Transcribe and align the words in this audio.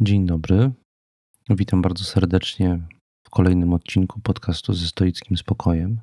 Dzień 0.00 0.26
dobry. 0.26 0.72
Witam 1.50 1.82
bardzo 1.82 2.04
serdecznie 2.04 2.88
w 3.26 3.30
kolejnym 3.30 3.72
odcinku 3.72 4.20
podcastu 4.20 4.72
ze 4.72 4.86
stoickim 4.86 5.36
spokojem. 5.36 6.00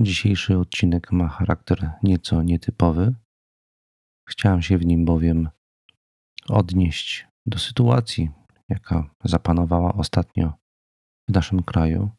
Dzisiejszy 0.00 0.58
odcinek 0.58 1.12
ma 1.12 1.28
charakter 1.28 1.92
nieco 2.02 2.42
nietypowy. 2.42 3.14
Chciałem 4.28 4.62
się 4.62 4.78
w 4.78 4.86
nim 4.86 5.04
bowiem 5.04 5.48
odnieść 6.48 7.26
do 7.46 7.58
sytuacji, 7.58 8.30
jaka 8.68 9.10
zapanowała 9.24 9.94
ostatnio 9.94 10.52
w 11.28 11.32
naszym 11.32 11.62
kraju. 11.62 12.10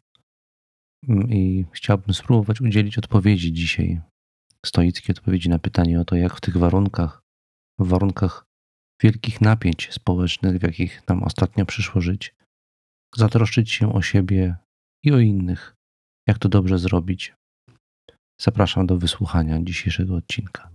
I 1.30 1.66
chciałbym 1.72 2.14
spróbować 2.14 2.62
udzielić 2.62 2.98
odpowiedzi 2.98 3.54
dzisiaj, 3.54 4.02
stoickiej 4.66 5.16
odpowiedzi 5.16 5.50
na 5.50 5.60
pytanie 5.60 6.02
o 6.02 6.06
to, 6.06 6.16
jak 6.16 6.36
w 6.36 6.42
tych 6.42 6.58
warunkach, 6.58 7.22
w 7.80 7.88
warunkach 7.88 8.47
wielkich 9.02 9.42
napięć 9.42 9.94
społecznych, 9.94 10.58
w 10.58 10.64
jakich 10.64 11.08
nam 11.08 11.24
ostatnio 11.24 11.66
przyszło 11.66 12.02
żyć, 12.02 12.36
zatroszczyć 13.16 13.72
się 13.72 13.94
o 13.94 14.02
siebie 14.02 14.56
i 15.04 15.12
o 15.12 15.20
innych. 15.20 15.76
Jak 16.28 16.40
to 16.40 16.50
dobrze 16.50 16.80
zrobić? 16.80 17.34
Zapraszam 18.42 18.88
do 18.88 18.98
wysłuchania 18.98 19.60
dzisiejszego 19.62 20.16
odcinka. 20.16 20.70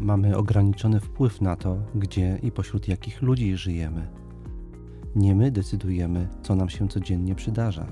Mamy 0.00 0.36
ograniczony 0.36 1.00
wpływ 1.00 1.40
na 1.40 1.56
to, 1.56 1.76
gdzie 1.94 2.38
i 2.42 2.52
pośród 2.52 2.88
jakich 2.88 3.22
ludzi 3.22 3.56
żyjemy 3.56 4.25
nie 5.16 5.34
my 5.34 5.50
decydujemy, 5.50 6.28
co 6.42 6.54
nam 6.54 6.68
się 6.68 6.88
codziennie 6.88 7.34
przydarza. 7.34 7.86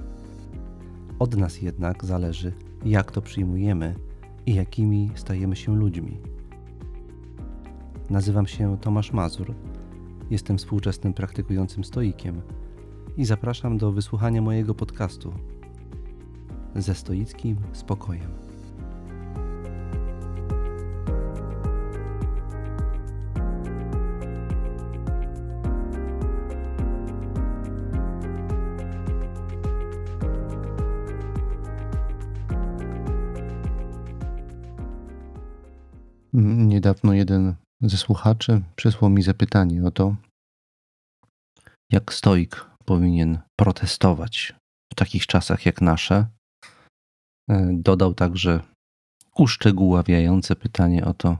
Od 1.19 1.37
nas 1.37 1.63
jednak 1.63 2.05
zależy, 2.05 2.53
jak 2.85 3.13
to 3.13 3.23
przyjmujemy 3.23 3.95
i 4.47 4.55
jakimi 4.55 5.11
stajemy 5.15 5.57
się 5.57 5.77
ludźmi. 5.77 6.21
Nazywam 8.11 8.47
się 8.47 8.79
Tomasz 8.81 9.13
Mazur, 9.13 9.55
jestem 10.31 10.59
współczesnym 10.59 11.15
praktykującym 11.15 11.85
stoikiem 11.85 12.43
i 13.17 13.25
zapraszam 13.25 13.79
do 13.79 13.93
wysłuchania 13.93 14.43
mojego 14.43 14.75
podcastu 14.75 15.33
ze 16.75 16.95
stoickim 16.95 17.57
spokojem. 17.73 18.54
Ze 37.95 37.99
słuchaczy 37.99 38.63
przysłał 38.77 39.11
mi 39.11 39.23
zapytanie 39.23 39.87
o 39.87 39.91
to, 39.91 40.17
jak 41.93 42.15
stoik 42.15 42.71
powinien 42.85 43.39
protestować 43.61 44.55
w 44.93 44.95
takich 44.95 45.27
czasach 45.27 45.67
jak 45.67 45.81
nasze. 45.81 46.27
E, 47.51 47.71
dodał 47.73 48.15
także 48.15 48.61
uszczegóławiające 49.37 50.57
pytanie 50.57 51.05
o 51.05 51.15
to, 51.15 51.39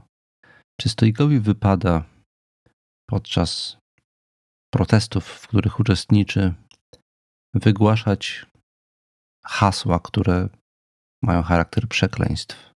czy 0.81 0.89
stoikowi 0.89 1.39
wypada 1.39 2.03
podczas 3.09 3.77
protestów, 4.73 5.25
w 5.25 5.47
których 5.47 5.79
uczestniczy, 5.79 6.53
wygłaszać 7.53 8.45
hasła, 9.45 9.99
które 9.99 10.49
mają 11.23 11.43
charakter 11.43 11.87
przekleństw. 11.87 12.74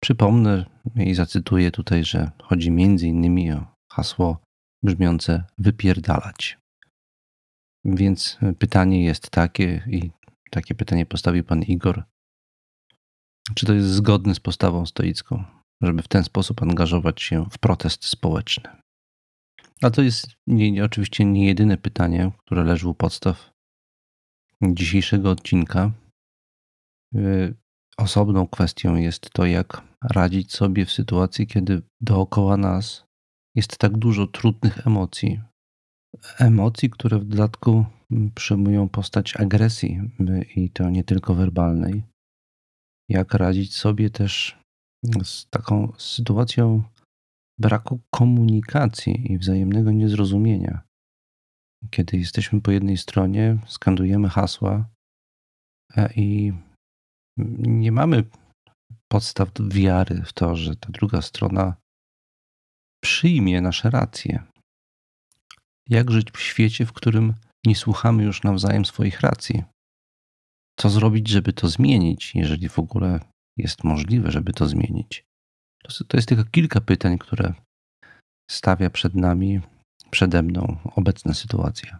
Przypomnę 0.00 0.64
i 0.96 1.14
zacytuję 1.14 1.70
tutaj, 1.70 2.04
że 2.04 2.30
chodzi 2.42 2.68
innymi 2.68 3.52
o 3.52 3.66
hasło 3.90 4.38
brzmiące 4.82 5.44
wypierdalać. 5.58 6.58
Więc 7.84 8.38
pytanie 8.58 9.04
jest 9.04 9.30
takie, 9.30 9.84
i 9.86 10.10
takie 10.50 10.74
pytanie 10.74 11.06
postawił 11.06 11.44
pan 11.44 11.62
Igor. 11.62 12.04
Czy 13.54 13.66
to 13.66 13.74
jest 13.74 13.88
zgodne 13.88 14.34
z 14.34 14.40
postawą 14.40 14.86
stoicką, 14.86 15.44
żeby 15.80 16.02
w 16.02 16.08
ten 16.08 16.24
sposób 16.24 16.62
angażować 16.62 17.22
się 17.22 17.46
w 17.50 17.58
protest 17.58 18.04
społeczny? 18.04 18.70
A 19.82 19.90
to 19.90 20.02
jest 20.02 20.26
nie, 20.46 20.84
oczywiście 20.84 21.24
nie 21.24 21.46
jedyne 21.46 21.76
pytanie, 21.76 22.32
które 22.38 22.64
leży 22.64 22.88
u 22.88 22.94
podstaw 22.94 23.50
dzisiejszego 24.62 25.30
odcinka. 25.30 25.92
Osobną 27.98 28.46
kwestią 28.46 28.94
jest 28.96 29.30
to, 29.30 29.46
jak 29.46 29.82
radzić 30.02 30.52
sobie 30.52 30.84
w 30.84 30.92
sytuacji, 30.92 31.46
kiedy 31.46 31.82
dookoła 32.00 32.56
nas 32.56 33.04
jest 33.54 33.78
tak 33.78 33.98
dużo 33.98 34.26
trudnych 34.26 34.86
emocji. 34.86 35.40
Emocji, 36.38 36.90
które 36.90 37.18
w 37.18 37.24
dodatku 37.24 37.84
przyjmują 38.34 38.88
postać 38.88 39.36
agresji 39.36 40.00
i 40.56 40.70
to 40.70 40.90
nie 40.90 41.04
tylko 41.04 41.34
werbalnej. 41.34 42.02
Jak 43.08 43.34
radzić 43.34 43.76
sobie 43.76 44.10
też 44.10 44.58
z 45.24 45.46
taką 45.50 45.92
sytuacją 45.98 46.82
braku 47.58 48.00
komunikacji 48.10 49.32
i 49.32 49.38
wzajemnego 49.38 49.92
niezrozumienia. 49.92 50.82
Kiedy 51.90 52.16
jesteśmy 52.16 52.60
po 52.60 52.70
jednej 52.70 52.96
stronie, 52.96 53.58
skandujemy 53.66 54.28
hasła 54.28 54.88
i 56.16 56.52
nie 57.58 57.92
mamy 57.92 58.24
podstaw 59.08 59.48
wiary 59.60 60.22
w 60.26 60.32
to, 60.32 60.56
że 60.56 60.76
ta 60.76 60.88
druga 60.92 61.22
strona 61.22 61.76
przyjmie 63.04 63.60
nasze 63.60 63.90
racje. 63.90 64.42
Jak 65.88 66.10
żyć 66.10 66.30
w 66.30 66.40
świecie, 66.40 66.86
w 66.86 66.92
którym 66.92 67.34
nie 67.66 67.76
słuchamy 67.76 68.22
już 68.22 68.42
nawzajem 68.42 68.84
swoich 68.84 69.20
racji? 69.20 69.64
Co 70.78 70.88
zrobić, 70.88 71.28
żeby 71.28 71.52
to 71.52 71.68
zmienić, 71.68 72.34
jeżeli 72.34 72.68
w 72.68 72.78
ogóle 72.78 73.20
jest 73.56 73.84
możliwe, 73.84 74.30
żeby 74.30 74.52
to 74.52 74.66
zmienić? 74.66 75.24
To 76.08 76.16
jest 76.16 76.28
tylko 76.28 76.44
kilka 76.44 76.80
pytań, 76.80 77.18
które 77.18 77.54
stawia 78.50 78.90
przed 78.90 79.14
nami, 79.14 79.60
przede 80.10 80.42
mną 80.42 80.76
obecna 80.84 81.34
sytuacja. 81.34 81.98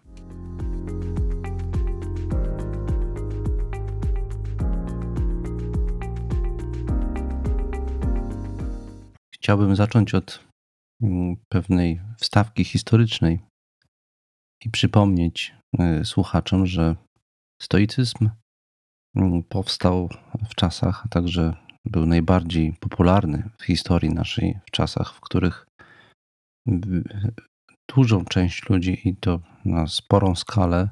Chciałbym 9.49 9.77
zacząć 9.77 10.15
od 10.15 10.45
mm, 11.03 11.37
pewnej 11.49 12.01
wstawki 12.19 12.65
historycznej 12.65 13.41
i 14.65 14.71
przypomnieć 14.71 15.55
y, 16.01 16.05
słuchaczom, 16.05 16.67
że 16.67 16.97
stoicyzm 17.63 18.31
mm, 19.17 19.43
powstał 19.43 20.09
w 20.51 20.55
czasach, 20.55 21.03
a 21.07 21.09
także 21.09 21.57
był 21.85 22.07
najbardziej 22.07 22.73
popularny 22.73 23.51
w 23.59 23.65
historii 23.65 24.15
naszej, 24.15 24.59
w 24.67 24.71
czasach, 24.71 25.15
w 25.15 25.21
których 25.21 25.67
dużą 27.95 28.25
część 28.25 28.69
ludzi 28.69 29.09
i 29.09 29.17
to 29.17 29.41
na 29.65 29.87
sporą 29.87 30.35
skalę 30.35 30.89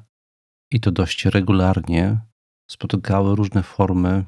i 0.71 0.79
to 0.79 0.91
dość 0.91 1.25
regularnie 1.25 2.19
spotykały 2.71 3.35
różne 3.35 3.63
formy 3.63 4.25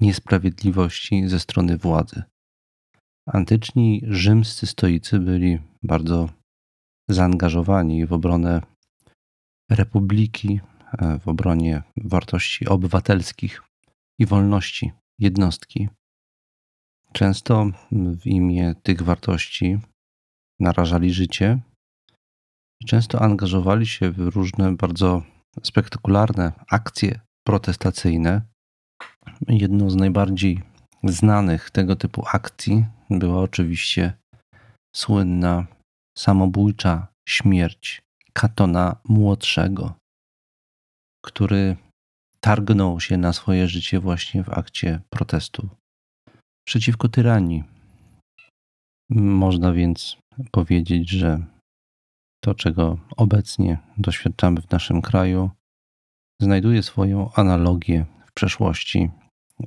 niesprawiedliwości 0.00 1.28
ze 1.28 1.40
strony 1.40 1.78
władzy. 1.78 2.22
Antyczni 3.26 4.02
rzymscy 4.06 4.66
stoicy 4.66 5.18
byli 5.18 5.58
bardzo 5.82 6.28
zaangażowani 7.08 8.06
w 8.06 8.12
obronę 8.12 8.62
republiki, 9.70 10.60
e, 10.98 11.18
w 11.18 11.28
obronie 11.28 11.82
wartości 11.96 12.68
obywatelskich 12.68 13.62
i 14.18 14.26
wolności 14.26 14.92
jednostki. 15.18 15.88
Często 17.12 17.66
w 17.92 18.26
imię 18.26 18.74
tych 18.82 19.02
wartości 19.02 19.78
narażali 20.60 21.12
życie 21.12 21.58
i 22.80 22.84
często 22.84 23.22
angażowali 23.22 23.86
się 23.86 24.10
w 24.10 24.18
różne 24.18 24.76
bardzo 24.76 25.22
spektakularne 25.62 26.52
akcje 26.70 27.20
protestacyjne. 27.46 28.42
Jedną 29.48 29.90
z 29.90 29.96
najbardziej 29.96 30.62
znanych 31.04 31.70
tego 31.70 31.96
typu 31.96 32.24
akcji 32.32 32.86
była 33.18 33.40
oczywiście 33.40 34.12
słynna 34.96 35.66
samobójcza 36.18 37.06
śmierć 37.28 38.02
Katona 38.32 38.96
Młodszego, 39.04 39.94
który 41.24 41.76
targnął 42.40 43.00
się 43.00 43.16
na 43.16 43.32
swoje 43.32 43.68
życie 43.68 44.00
właśnie 44.00 44.44
w 44.44 44.48
akcie 44.48 45.00
protestu 45.10 45.68
przeciwko 46.68 47.08
tyranii. 47.08 47.64
Można 49.10 49.72
więc 49.72 50.16
powiedzieć, 50.50 51.10
że 51.10 51.44
to, 52.44 52.54
czego 52.54 52.98
obecnie 53.16 53.78
doświadczamy 53.98 54.60
w 54.60 54.70
naszym 54.70 55.02
kraju, 55.02 55.50
znajduje 56.40 56.82
swoją 56.82 57.32
analogię 57.32 58.06
w 58.26 58.32
przeszłości 58.32 59.10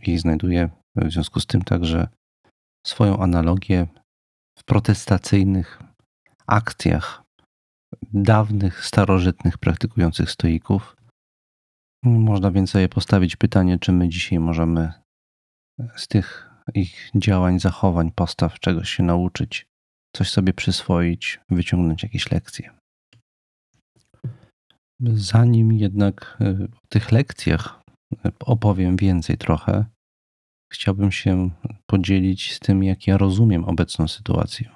i 0.02 0.18
znajduje 0.18 0.70
w 0.96 1.12
związku 1.12 1.40
z 1.40 1.46
tym 1.46 1.62
także 1.62 2.08
swoją 2.86 3.18
analogię 3.18 3.88
w 4.58 4.64
protestacyjnych 4.64 5.80
akcjach 6.48 7.24
dawnych, 8.14 8.86
starożytnych 8.86 9.58
praktykujących 9.58 10.32
stoików. 10.32 10.96
Można 12.04 12.52
więc 12.52 12.70
sobie 12.70 12.90
postawić 12.90 13.36
pytanie, 13.36 13.80
czy 13.80 13.92
my 13.92 14.10
dzisiaj 14.10 14.40
możemy 14.40 14.94
z 15.96 16.08
tych 16.08 16.52
ich 16.74 17.12
działań, 17.16 17.60
zachowań, 17.60 18.12
postaw 18.12 18.60
czegoś 18.60 18.90
się 18.90 19.04
nauczyć, 19.04 19.68
coś 20.16 20.32
sobie 20.32 20.54
przyswoić, 20.54 21.40
wyciągnąć 21.50 22.04
jakieś 22.04 22.32
lekcje. 22.32 22.70
Zanim 25.14 25.72
jednak 25.72 26.38
y, 26.42 26.68
o 26.84 26.88
tych 26.90 27.12
lekcjach 27.12 27.82
y, 28.14 28.32
opowiem 28.40 28.96
więcej 28.98 29.38
trochę, 29.38 29.86
chciałbym 30.74 31.12
się 31.12 31.50
podzielić 31.90 32.54
z 32.54 32.60
tym, 32.60 32.84
jak 32.84 33.08
ja 33.08 33.18
rozumiem 33.18 33.66
obecną 33.66 34.08
sytuację. 34.08 34.70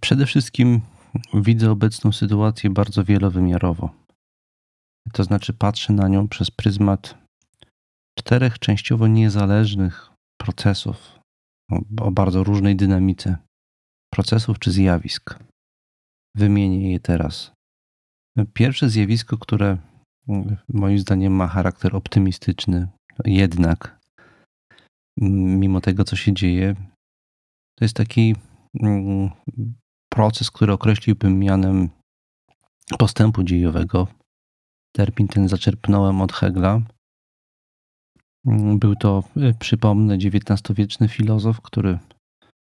Przede 0.00 0.26
wszystkim 0.26 0.80
widzę 1.34 1.70
obecną 1.70 2.12
sytuację 2.12 2.70
bardzo 2.70 3.04
wielowymiarowo. 3.04 3.90
To 5.12 5.24
znaczy, 5.24 5.52
patrzę 5.52 5.92
na 5.92 6.08
nią 6.08 6.28
przez 6.28 6.50
pryzmat 6.50 7.18
czterech 8.18 8.58
częściowo 8.58 9.06
niezależnych 9.06 10.10
procesów 10.40 11.18
o, 12.00 12.10
bardzo 12.10 12.44
różnej 12.44 12.76
dynamice 12.76 13.36
procesów 14.12 14.58
czy 14.58 14.72
zjawisk. 14.72 15.38
Wymienię 16.36 16.92
je 16.92 17.00
teraz. 17.00 17.52
Pierwsze 18.52 18.90
zjawisko, 18.90 19.38
które 19.38 19.78
moim 20.68 20.98
zdaniem 20.98 21.32
ma 21.32 21.46
charakter 21.46 21.96
optymistyczny, 21.96 22.88
jednak 23.24 23.93
mimo 25.20 25.80
tego, 25.80 26.04
co 26.04 26.16
się 26.16 26.32
dzieje, 26.32 26.74
to 27.78 27.84
jest 27.84 27.96
taki 27.96 28.34
mm, 28.82 29.30
proces, 30.12 30.50
który 30.50 30.72
określiłbym 30.72 31.38
mianem 31.38 31.88
postępu 32.98 33.42
dziejowego. 33.42 34.08
Termin 34.96 35.28
ten 35.28 35.48
zaczerpnąłem 35.48 36.20
od 36.20 36.32
Hegla. 36.32 36.80
Był 38.74 38.96
to, 38.96 39.24
y, 39.36 39.54
przypomnę, 39.58 40.14
XIX-wieczny 40.14 41.08
filozof, 41.08 41.60
który 41.60 41.98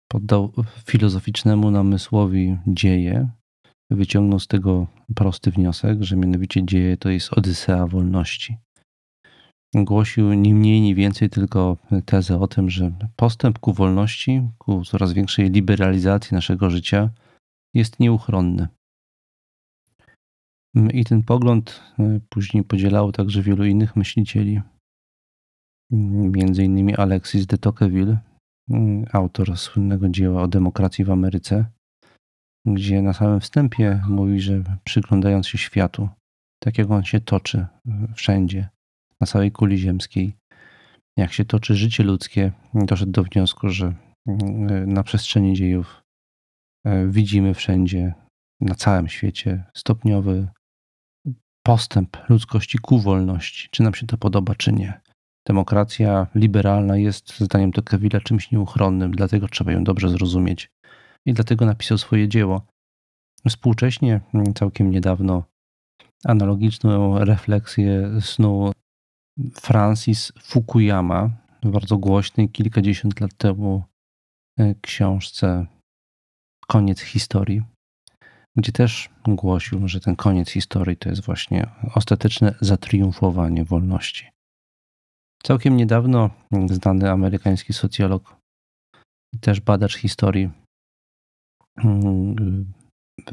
poddał 0.08 0.54
filozoficznemu 0.86 1.72
namysłowi 1.72 2.58
dzieje. 2.68 3.30
Wyciągnął 3.92 4.40
z 4.40 4.48
tego 4.48 4.88
prosty 5.16 5.52
wniosek, 5.52 6.04
że 6.04 6.16
mianowicie 6.16 6.66
dzieje 6.66 6.98
to 6.98 7.10
jest 7.10 7.34
Odysea 7.34 7.88
wolności. 7.88 8.58
Głosił 9.76 10.34
ni 10.34 10.54
mniej, 10.54 10.82
ni 10.82 10.96
więcej 10.96 11.30
tylko 11.30 11.78
tezę 12.06 12.40
o 12.40 12.48
tym, 12.48 12.70
że 12.70 12.92
postęp 13.16 13.60
ku 13.60 13.74
wolności, 13.74 14.42
ku 14.58 14.84
coraz 14.86 15.14
większej 15.14 15.50
liberalizacji 15.52 16.36
naszego 16.36 16.70
życia 16.70 17.10
jest 17.74 18.00
nieuchronny. 18.00 18.68
I 20.94 21.06
ten 21.06 21.24
pogląd 21.24 21.84
e, 22.00 22.20
później 22.30 22.64
podzielało 22.64 23.12
także 23.12 23.42
wielu 23.42 23.66
innych 23.66 23.96
myślicieli, 23.96 24.62
między 25.92 26.64
innymi 26.64 26.96
Alexis 26.96 27.46
de 27.46 27.58
Tocqueville, 27.58 28.18
autor 29.14 29.58
słynnego 29.58 30.10
dzieła 30.10 30.44
o 30.44 30.48
demokracji 30.48 31.06
w 31.06 31.12
Ameryce, 31.12 31.66
gdzie 32.66 33.02
na 33.02 33.14
samym 33.14 33.40
wstępie 33.40 34.02
mówi, 34.08 34.40
że 34.40 34.64
przyglądając 34.84 35.48
się 35.48 35.58
światu, 35.58 36.10
tak 36.64 36.78
jak 36.78 36.92
on 36.92 37.04
się 37.04 37.20
toczy 37.20 37.58
e, 37.58 37.68
wszędzie, 38.16 38.70
na 39.22 39.28
całej 39.28 39.52
kuli 39.52 39.78
ziemskiej, 39.78 40.34
jak 41.18 41.34
się 41.34 41.46
toczy 41.46 41.76
życie 41.76 42.04
ludzkie, 42.04 42.52
doszedł 42.74 43.12
do 43.12 43.24
wniosku, 43.24 43.70
że 43.70 43.94
e, 44.28 44.34
na 44.86 45.04
przestrzeni 45.04 45.54
dziejów 45.54 46.08
E, 46.88 47.08
widzimy 47.08 47.54
wszędzie, 47.54 48.14
na 48.62 48.76
całym 48.76 49.08
świecie, 49.08 49.64
stopniowy 49.76 50.48
postęp 51.66 52.18
ludzkości 52.30 52.78
ku 52.78 53.00
wolności, 53.00 53.68
czy 53.72 53.84
nam 53.84 53.94
się 53.94 54.08
to 54.08 54.18
podoba, 54.18 54.56
czy 54.56 54.74
nie. 54.74 55.02
Demokracja 55.48 56.28
liberalna 56.36 56.98
jest, 56.98 57.40
zdaniem 57.40 57.72
Tocqueville'a, 57.72 58.24
czymś 58.24 58.52
nieuchronnym, 58.52 59.12
dlatego 59.12 59.48
trzeba 59.48 59.72
ją 59.72 59.84
dobrze 59.84 60.10
zrozumieć. 60.10 60.70
I 61.26 61.34
dlatego 61.34 61.66
napisał 61.66 61.98
swoje 61.98 62.28
dzieło. 62.28 62.66
Współcześnie, 63.50 64.22
mm, 64.34 64.54
całkiem 64.54 64.92
niedawno, 64.92 65.44
analogiczną 66.26 67.20
refleksję 67.20 68.22
snuł 68.22 68.72
Francis 69.54 70.32
Fukuyama 70.42 71.30
bardzo 71.64 71.98
głośnej 71.98 72.50
kilkadziesiąt 72.50 73.20
lat 73.20 73.38
temu 73.38 73.84
e, 74.60 74.76
książce 74.82 75.66
koniec 76.68 77.02
historii, 77.02 77.62
gdzie 78.56 78.72
też 78.72 79.10
głosił, 79.28 79.88
że 79.88 80.00
ten 80.00 80.16
koniec 80.16 80.50
historii 80.50 80.98
to 80.98 81.10
jest 81.10 81.26
właśnie 81.26 81.68
ostateczne 81.96 82.56
zatriumfowanie 82.62 83.66
wolności. 83.66 84.30
Całkiem 85.44 85.78
niedawno 85.78 86.30
znany 86.68 87.12
amerykański 87.12 87.74
socjolog, 87.74 88.36
też 89.42 89.60
badacz 89.62 89.98
historii, 89.98 90.50
mm, 91.78 92.74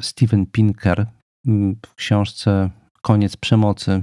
Steven 0.00 0.46
Pinker 0.46 1.06
mm, 1.46 1.76
w 1.86 1.94
książce 1.94 2.70
Koniec 3.02 3.36
przemocy 3.36 4.02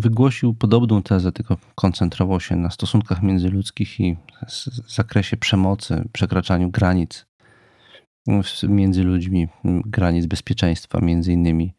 wygłosił 0.00 0.54
podobną 0.54 1.02
tezę, 1.02 1.32
tylko 1.32 1.56
koncentrował 1.74 2.40
się 2.40 2.56
na 2.56 2.70
stosunkach 2.70 3.22
międzyludzkich 3.22 4.00
i 4.00 4.16
zakresie 4.88 5.36
przemocy, 5.36 6.08
przekraczaniu 6.12 6.70
granic 6.70 7.26
między 8.68 9.02
ludźmi, 9.02 9.48
granic 9.64 10.26
bezpieczeństwa, 10.26 11.00
między 11.00 11.32
innymi 11.32 11.74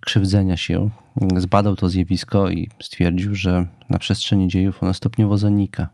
krzywdzenia 0.00 0.56
się. 0.56 0.90
Zbadał 1.36 1.76
to 1.76 1.88
zjawisko 1.88 2.50
i 2.50 2.70
stwierdził, 2.82 3.34
że 3.34 3.66
na 3.90 3.98
przestrzeni 3.98 4.48
dziejów 4.48 4.82
ono 4.82 4.94
stopniowo 4.94 5.38
zanika. 5.38 5.88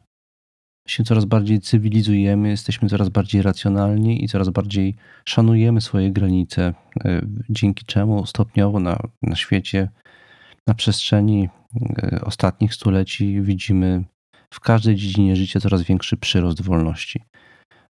Się 0.88 1.04
coraz 1.04 1.24
bardziej 1.24 1.60
cywilizujemy, 1.60 2.48
jesteśmy 2.48 2.88
coraz 2.88 3.08
bardziej 3.08 3.42
racjonalni 3.42 4.24
i 4.24 4.28
coraz 4.28 4.48
bardziej 4.48 4.96
szanujemy 5.24 5.80
swoje 5.80 6.10
granice, 6.10 6.74
e, 7.04 7.20
dzięki 7.50 7.84
czemu 7.84 8.26
stopniowo 8.26 8.80
na, 8.80 8.98
na 9.22 9.36
świecie, 9.36 9.88
na 10.68 10.74
przestrzeni 10.74 11.48
e, 12.02 12.20
ostatnich 12.24 12.74
stuleci 12.74 13.42
widzimy 13.42 14.04
w 14.54 14.60
każdej 14.60 14.96
dziedzinie 14.96 15.36
życia 15.36 15.60
coraz 15.60 15.82
większy 15.82 16.16
przyrost 16.16 16.62
wolności. 16.62 17.22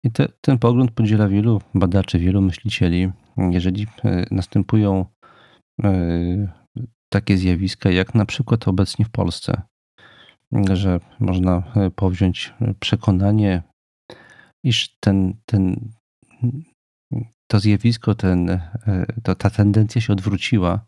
I 0.05 0.11
te, 0.11 0.27
ten 0.41 0.57
pogląd 0.57 0.91
podziela 0.91 1.27
wielu 1.27 1.61
badaczy, 1.73 2.19
wielu 2.19 2.41
myślicieli. 2.41 3.11
Jeżeli 3.37 3.87
e, 4.03 4.25
następują 4.31 5.05
e, 5.83 5.91
takie 7.13 7.37
zjawiska, 7.37 7.89
jak 7.89 8.15
na 8.15 8.25
przykład 8.25 8.67
obecnie 8.67 9.05
w 9.05 9.09
Polsce, 9.09 9.61
że 10.73 10.99
można 11.19 11.63
powziąć 11.95 12.53
przekonanie, 12.79 13.63
iż 14.65 14.95
ten, 14.99 15.33
ten, 15.45 15.91
to 17.51 17.59
zjawisko, 17.59 18.15
ten, 18.15 18.61
to, 19.23 19.35
ta 19.35 19.49
tendencja 19.49 20.01
się 20.01 20.13
odwróciła. 20.13 20.85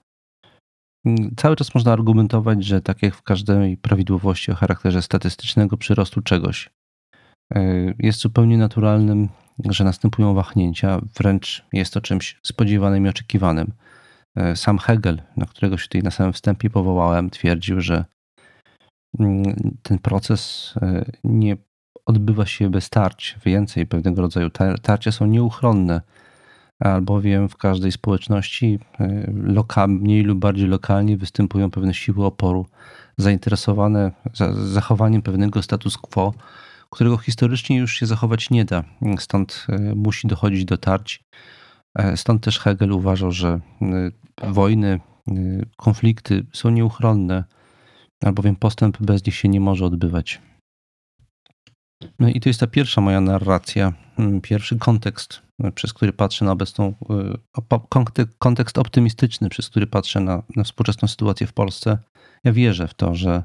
Cały 1.38 1.56
czas 1.56 1.76
można 1.76 1.94
argumentować, 1.94 2.66
że 2.66 2.82
tak 2.82 3.04
jak 3.04 3.16
w 3.16 3.24
każdej 3.24 3.78
prawidłowości 3.78 4.52
o 4.52 4.56
charakterze 4.56 5.02
statystycznego 5.02 5.78
przyrostu 5.78 6.22
czegoś, 6.22 6.70
E, 7.56 7.94
jest 8.00 8.20
zupełnie 8.20 8.58
naturalnym, 8.58 9.30
że 9.70 9.84
następują 9.84 10.34
wahnięcia, 10.34 11.02
wręcz 11.18 11.66
jest 11.74 11.94
to 11.94 12.02
czymś 12.02 12.40
spodziewanym 12.44 13.06
i 13.06 13.10
oczekiwanym. 13.10 13.72
E, 14.36 14.56
sam 14.56 14.78
Hegel, 14.78 15.22
na 15.38 15.46
którego 15.46 15.78
się 15.78 15.84
tutaj 15.84 16.04
na 16.04 16.12
samym 16.12 16.34
wstępie 16.34 16.70
powołałem, 16.70 17.30
twierdził, 17.30 17.82
że 17.82 18.06
mm, 19.20 19.44
ten 19.84 20.00
proces 20.00 20.74
e, 20.82 21.06
nie 21.24 21.58
odbywa 22.06 22.46
się 22.46 22.70
bez 22.70 22.90
tarć. 22.90 23.38
Więcej 23.46 23.88
pewnego 23.88 24.22
rodzaju 24.22 24.50
tarcia 24.82 25.12
są 25.12 25.26
nieuchronne, 25.26 26.02
albowiem 26.80 27.50
w 27.50 27.58
każdej 27.58 27.92
społeczności 27.92 28.80
mniej 29.88 30.24
lub 30.24 30.40
bardziej 30.40 30.68
lokalnie 30.68 31.18
występują 31.18 31.72
pewne 31.72 31.94
siły 31.94 32.26
oporu 32.26 32.66
zainteresowane 33.18 34.12
zachowaniem 34.54 35.22
pewnego 35.22 35.62
status 35.62 35.98
quo, 35.98 36.34
którego 36.90 37.18
historycznie 37.18 37.78
już 37.78 37.94
się 37.94 38.06
zachować 38.06 38.50
nie 38.50 38.66
da. 38.66 38.84
Stąd 39.20 39.66
e, 39.70 39.96
musi 39.96 40.28
dochodzić 40.28 40.66
do 40.66 40.78
tarć. 40.78 41.24
E, 41.98 42.18
stąd 42.18 42.44
też 42.44 42.60
Hegel 42.60 42.92
uważał, 42.92 43.32
że 43.32 43.60
e, 43.82 44.52
wojny, 44.52 45.00
konflikty 45.78 46.46
są 46.54 46.70
nieuchronne, 46.70 47.44
albowiem 48.24 48.56
postęp 48.56 48.98
bez 49.02 49.26
nich 49.26 49.36
się 49.36 49.50
nie 49.50 49.60
może 49.60 49.86
odbywać. 49.86 50.42
No 52.20 52.30
i 52.30 52.40
to 52.40 52.50
jest 52.50 52.60
ta 52.60 52.68
pierwsza 52.68 53.02
moja 53.02 53.22
narracja, 53.22 53.94
mm, 54.20 54.42
pierwszy 54.42 54.78
kontekst, 54.78 55.34
y, 55.34 55.49
przez 55.76 55.94
który 55.94 56.14
patrzę 56.14 56.46
na 56.46 56.52
obecną, 56.52 56.94
y, 58.22 58.28
kontekst 58.40 58.78
optymistyczny, 58.78 59.50
przez 59.50 59.70
który 59.70 59.88
patrzę 59.88 60.20
na, 60.20 60.44
na 60.56 60.64
współczesną 60.64 61.08
sytuację 61.08 61.48
w 61.48 61.54
Polsce. 61.54 61.98
Ja 62.44 62.52
wierzę 62.52 62.88
w 62.88 62.94
to, 62.94 63.16
że 63.16 63.44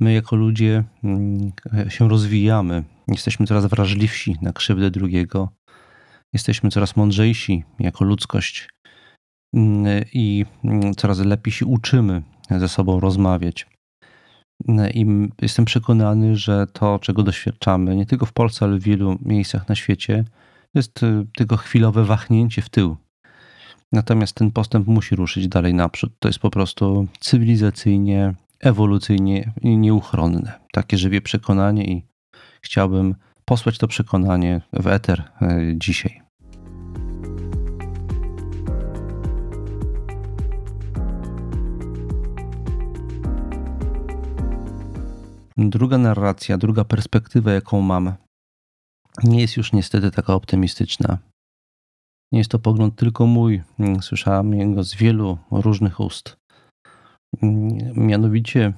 my 0.00 0.12
jako 0.12 0.36
ludzie 0.36 0.84
mm, 1.04 1.52
się 1.88 2.08
rozwijamy, 2.08 2.84
jesteśmy 3.08 3.46
coraz 3.46 3.66
wrażliwsi 3.66 4.36
na 4.42 4.52
krzywdę 4.52 4.90
drugiego, 4.90 5.48
jesteśmy 6.32 6.70
coraz 6.70 6.96
mądrzejsi 6.96 7.64
jako 7.78 8.04
ludzkość 8.04 8.68
mm, 9.54 10.04
i 10.12 10.46
coraz 10.96 11.18
lepiej 11.18 11.52
się 11.52 11.66
uczymy 11.66 12.22
ze 12.50 12.68
sobą 12.68 13.00
rozmawiać. 13.00 13.66
I 14.94 15.06
jestem 15.42 15.64
przekonany, 15.64 16.36
że 16.36 16.66
to, 16.66 16.98
czego 16.98 17.22
doświadczamy, 17.22 17.96
nie 17.96 18.06
tylko 18.06 18.26
w 18.26 18.32
Polsce, 18.32 18.64
ale 18.64 18.78
w 18.78 18.82
wielu 18.82 19.18
miejscach 19.22 19.68
na 19.68 19.74
świecie, 19.74 20.24
jest 20.74 21.02
y, 21.02 21.26
tylko 21.36 21.56
chwilowe 21.56 22.04
wahnięcie 22.04 22.62
w 22.62 22.68
tył. 22.68 22.96
Natomiast 23.92 24.34
ten 24.34 24.50
postęp 24.50 24.86
musi 24.86 25.16
ruszyć 25.16 25.48
dalej 25.48 25.74
naprzód. 25.74 26.12
To 26.18 26.28
jest 26.28 26.38
po 26.38 26.50
prostu 26.50 27.06
cywilizacyjnie, 27.20 28.34
ewolucyjnie 28.60 29.52
nieuchronne. 29.62 30.52
Takie 30.72 30.98
żywie 30.98 31.20
przekonanie 31.20 31.84
i 31.84 32.02
chciałbym 32.60 33.14
posłać 33.44 33.78
to 33.78 33.88
przekonanie 33.88 34.60
w 34.72 34.86
eter 34.86 35.22
y, 35.42 35.74
dzisiaj. 35.76 36.20
Druga 45.56 45.98
narracja, 45.98 46.58
druga 46.58 46.84
perspektywa, 46.84 47.52
jaką 47.52 47.80
mam, 47.80 48.12
nie 49.22 49.40
jest 49.40 49.56
już 49.56 49.72
niestety 49.72 50.10
taka 50.10 50.34
optymistyczna. 50.34 51.18
Nie 52.32 52.38
jest 52.38 52.50
to 52.50 52.58
pogląd 52.58 52.96
tylko 52.96 53.26
mój. 53.26 53.62
Słyszałem 54.00 54.54
jego 54.54 54.84
z 54.84 54.94
wielu 54.94 55.38
różnych 55.50 56.00
ust. 56.00 56.36
Mianowicie, 57.96 58.72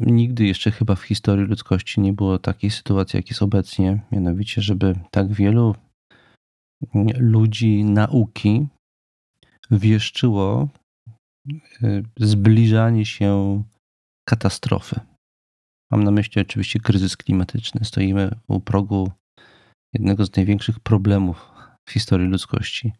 nigdy 0.00 0.44
jeszcze 0.44 0.70
chyba 0.70 0.94
w 0.94 1.02
historii 1.02 1.46
ludzkości 1.46 2.00
nie 2.00 2.12
było 2.12 2.38
takiej 2.38 2.70
sytuacji, 2.70 3.16
jak 3.16 3.28
jest 3.28 3.42
obecnie. 3.42 4.00
Mianowicie, 4.12 4.62
żeby 4.62 4.94
tak 5.10 5.32
wielu 5.32 5.74
ludzi 7.18 7.84
nauki 7.84 8.66
wieszczyło 9.70 10.68
y, 11.82 12.02
zbliżanie 12.20 13.06
się 13.06 13.62
katastrofy. 14.28 15.00
Mam 15.90 16.04
na 16.04 16.10
myśli 16.10 16.42
oczywiście 16.42 16.80
kryzys 16.80 17.16
klimatyczny. 17.16 17.84
Stoimy 17.84 18.30
u 18.48 18.60
progu 18.60 19.12
jednego 19.92 20.26
z 20.26 20.36
największych 20.36 20.80
problemów 20.80 21.50
w 21.88 21.92
historii 21.92 22.28
ludzkości. 22.28 22.92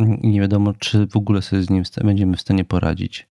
I 0.00 0.28
nie 0.28 0.40
wiadomo, 0.40 0.72
czy 0.74 1.06
w 1.06 1.16
ogóle 1.16 1.42
sobie 1.42 1.62
z 1.62 1.70
nim 1.70 1.82
będziemy 2.04 2.36
w 2.36 2.40
stanie 2.40 2.64
poradzić. 2.64 3.28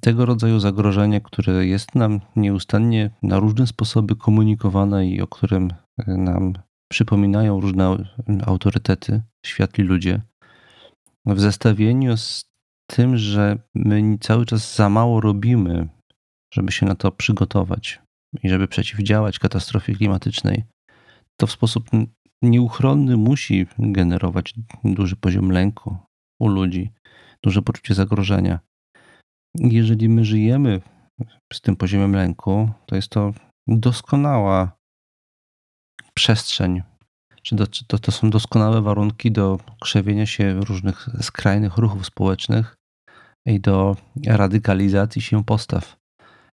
Tego 0.00 0.26
rodzaju 0.26 0.60
zagrożenie, 0.60 1.20
które 1.20 1.66
jest 1.66 1.94
nam 1.94 2.20
nieustannie 2.36 3.10
na 3.22 3.38
różne 3.38 3.66
sposoby 3.66 4.16
komunikowane 4.16 5.08
i 5.08 5.20
o 5.20 5.26
którym 5.26 5.70
e, 5.98 6.16
nam 6.16 6.52
przypominają 6.92 7.60
różne 7.60 7.96
autorytety, 8.46 9.22
światli 9.46 9.84
ludzie, 9.84 10.22
w 11.26 11.40
zestawieniu 11.40 12.16
z 12.16 12.44
tym, 12.86 13.16
że 13.16 13.58
my 13.74 14.18
cały 14.20 14.46
czas 14.46 14.76
za 14.76 14.88
mało 14.88 15.20
robimy 15.20 15.88
żeby 16.54 16.72
się 16.72 16.86
na 16.86 16.94
to 16.94 17.12
przygotować 17.12 18.00
i 18.42 18.48
żeby 18.48 18.68
przeciwdziałać 18.68 19.38
katastrofie 19.38 19.94
klimatycznej, 19.94 20.64
to 21.36 21.46
w 21.46 21.52
sposób 21.52 21.90
nieuchronny 22.42 23.16
musi 23.16 23.66
generować 23.78 24.54
duży 24.84 25.16
poziom 25.16 25.50
lęku 25.50 25.96
u 26.40 26.48
ludzi, 26.48 26.92
duże 27.42 27.62
poczucie 27.62 27.94
zagrożenia. 27.94 28.60
Jeżeli 29.54 30.08
my 30.08 30.24
żyjemy 30.24 30.80
z 31.52 31.60
tym 31.60 31.76
poziomem 31.76 32.12
lęku, 32.12 32.70
to 32.86 32.96
jest 32.96 33.08
to 33.08 33.32
doskonała 33.66 34.72
przestrzeń, 36.14 36.82
czy 37.42 37.56
to, 37.88 37.98
to 37.98 38.12
są 38.12 38.30
doskonałe 38.30 38.82
warunki 38.82 39.32
do 39.32 39.58
krzewienia 39.80 40.26
się 40.26 40.60
różnych 40.60 41.08
skrajnych 41.20 41.76
ruchów 41.76 42.06
społecznych 42.06 42.76
i 43.46 43.60
do 43.60 43.96
radykalizacji 44.26 45.22
się 45.22 45.44
postaw. 45.44 45.96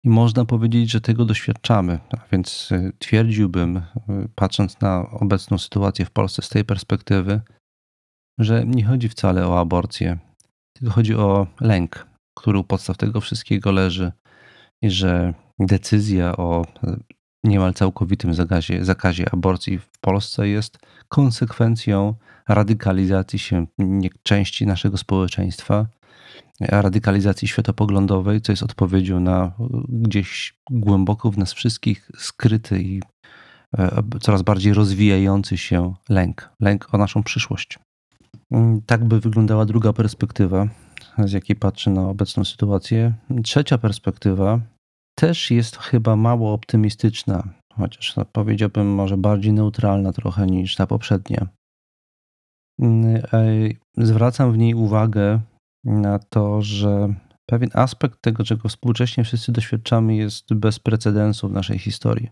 I 0.03 0.09
można 0.09 0.45
powiedzieć, 0.45 0.91
że 0.91 1.01
tego 1.01 1.25
doświadczamy. 1.25 1.99
A 2.11 2.27
więc 2.31 2.71
y, 2.71 2.93
twierdziłbym, 2.99 3.77
y, 3.77 3.81
patrząc 4.35 4.81
na 4.81 5.09
obecną 5.09 5.57
sytuację 5.57 6.05
w 6.05 6.11
Polsce 6.11 6.41
z 6.41 6.49
tej 6.49 6.65
perspektywy, 6.65 7.41
że 8.39 8.65
nie 8.65 8.85
chodzi 8.85 9.09
wcale 9.09 9.47
o 9.47 9.59
aborcję, 9.59 10.17
tylko 10.73 10.93
chodzi 10.93 11.15
o 11.15 11.47
lęk, 11.61 12.07
który 12.37 12.59
u 12.59 12.63
podstaw 12.63 12.97
tego 12.97 13.21
wszystkiego 13.21 13.71
leży 13.71 14.11
i 14.81 14.89
że 14.89 15.33
decyzja 15.59 16.37
o 16.37 16.65
y, 16.83 16.99
niemal 17.43 17.73
całkowitym 17.73 18.33
zakazie, 18.33 18.85
zakazie 18.85 19.33
aborcji 19.33 19.77
w 19.77 19.99
Polsce 20.01 20.47
jest 20.47 20.79
konsekwencją 21.07 22.15
radykalizacji 22.47 23.39
się 23.39 23.65
części 24.23 24.65
naszego 24.65 24.97
społeczeństwa 24.97 25.85
radykalizacji 26.61 27.47
światopoglądowej, 27.47 28.41
co 28.41 28.51
jest 28.51 28.63
odpowiedzią 28.63 29.19
na 29.19 29.51
gdzieś 29.89 30.53
głęboko 30.71 31.31
w 31.31 31.37
nas 31.37 31.53
wszystkich 31.53 32.11
skryty 32.17 32.81
i 32.81 33.01
e, 33.77 34.03
coraz 34.21 34.41
bardziej 34.41 34.73
rozwijający 34.73 35.57
się 35.57 35.93
lęk, 36.09 36.49
lęk 36.61 36.93
o 36.93 36.97
naszą 36.97 37.23
przyszłość. 37.23 37.79
Mm, 38.51 38.81
tak 38.81 39.05
by 39.05 39.19
wyglądała 39.19 39.65
druga 39.65 39.93
perspektywa, 39.93 40.67
z 41.17 41.31
jakiej 41.31 41.55
patrzę 41.55 41.91
na 41.91 42.09
obecną 42.09 42.43
sytuację. 42.43 43.13
Trzecia 43.43 43.77
perspektywa 43.77 44.59
też 45.15 45.51
jest 45.51 45.77
chyba 45.77 46.15
mało 46.15 46.53
optymistyczna, 46.53 47.43
chociaż 47.73 48.15
no, 48.15 48.25
powiedziałbym 48.25 48.87
może 48.87 49.17
bardziej 49.17 49.53
neutralna 49.53 50.13
trochę 50.13 50.47
niż 50.47 50.75
ta 50.75 50.87
poprzednia. 50.87 51.47
Mm, 52.79 53.15
e, 53.15 53.23
zwracam 53.97 54.53
w 54.53 54.57
niej 54.57 54.73
uwagę 54.73 55.39
na 55.83 56.19
to, 56.19 56.61
że 56.61 57.13
pewien 57.45 57.69
aspekt 57.73 58.21
tego, 58.21 58.43
czego 58.43 58.69
współcześnie 58.69 59.23
wszyscy 59.23 59.51
doświadczamy, 59.51 60.15
jest 60.15 60.53
bez 60.53 60.79
precedensu 60.79 61.49
w 61.49 61.53
naszej 61.53 61.79
historii. 61.79 62.29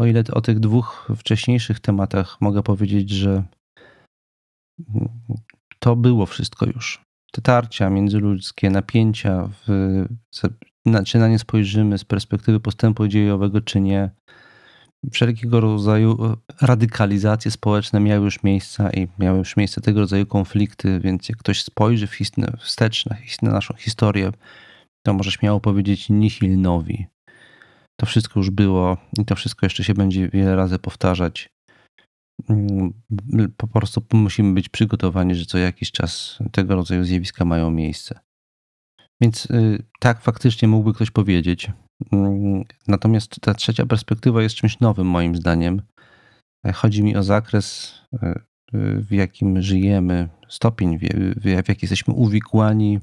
O 0.00 0.06
ile 0.06 0.22
o 0.32 0.40
tych 0.40 0.60
dwóch 0.60 1.08
wcześniejszych 1.16 1.80
tematach 1.80 2.40
mogę 2.40 2.62
powiedzieć, 2.62 3.10
że 3.10 3.44
to 5.78 5.96
było 5.96 6.26
wszystko 6.26 6.66
już. 6.66 7.02
Te 7.32 7.42
tarcia 7.42 7.90
międzyludzkie, 7.90 8.70
napięcia, 8.70 9.48
w, 9.48 9.66
czy 11.06 11.18
na 11.18 11.28
nie 11.28 11.38
spojrzymy 11.38 11.98
z 11.98 12.04
perspektywy 12.04 12.60
postępu 12.60 13.08
dziejowego, 13.08 13.60
czy 13.60 13.80
nie, 13.80 14.10
wszelkiego 15.12 15.60
rodzaju 15.60 16.24
e, 16.24 16.36
radykalizacje 16.60 17.50
społeczne 17.50 18.00
miały 18.00 18.24
już 18.24 18.42
miejsca 18.42 18.90
i 18.90 19.08
miały 19.18 19.38
już 19.38 19.56
miejsce 19.56 19.80
tego 19.80 20.00
rodzaju 20.00 20.26
konflikty, 20.26 21.00
więc 21.00 21.28
jak 21.28 21.38
ktoś 21.38 21.62
spojrzy 21.62 22.06
w 22.06 22.16
wstecz 22.58 23.06
na, 23.06 23.16
na 23.42 23.50
naszą 23.50 23.74
historię, 23.74 24.32
to 25.06 25.14
może 25.14 25.30
śmiało 25.30 25.60
powiedzieć 25.60 26.10
nihil 26.10 26.60
nowi. 26.60 27.06
To 28.00 28.06
wszystko 28.06 28.40
już 28.40 28.50
było 28.50 28.96
i 29.18 29.24
to 29.24 29.34
wszystko 29.34 29.66
jeszcze 29.66 29.84
się 29.84 29.94
będzie 29.94 30.28
wiele 30.28 30.56
razy 30.56 30.78
powtarzać. 30.78 31.50
Mm, 32.48 32.92
po 33.56 33.66
prostu 33.66 34.02
musimy 34.12 34.54
być 34.54 34.68
przygotowani, 34.68 35.34
że 35.34 35.46
co 35.46 35.58
jakiś 35.58 35.92
czas 35.92 36.38
tego 36.52 36.74
rodzaju 36.74 37.04
zjawiska 37.04 37.44
mają 37.44 37.70
miejsce. 37.70 38.20
Więc 39.20 39.46
y, 39.46 39.82
tak 40.00 40.20
faktycznie 40.20 40.68
mógłby 40.68 40.94
ktoś 40.94 41.10
powiedzieć, 41.10 41.70
natomiast 42.88 43.40
ta 43.40 43.54
trzecia 43.54 43.86
perspektywa 43.86 44.42
jest 44.42 44.54
czymś 44.54 44.80
nowym, 44.80 45.06
moim 45.06 45.36
zdaniem. 45.36 45.82
Chodzi 46.74 47.02
mi 47.02 47.16
o 47.16 47.22
zakres, 47.22 47.94
e, 48.22 48.40
w 48.98 49.12
jakim 49.12 49.62
żyjemy, 49.62 50.28
stopień, 50.48 50.98
w 51.36 51.44
jaki 51.44 51.78
jesteśmy 51.82 52.14
uwikłani 52.14 53.00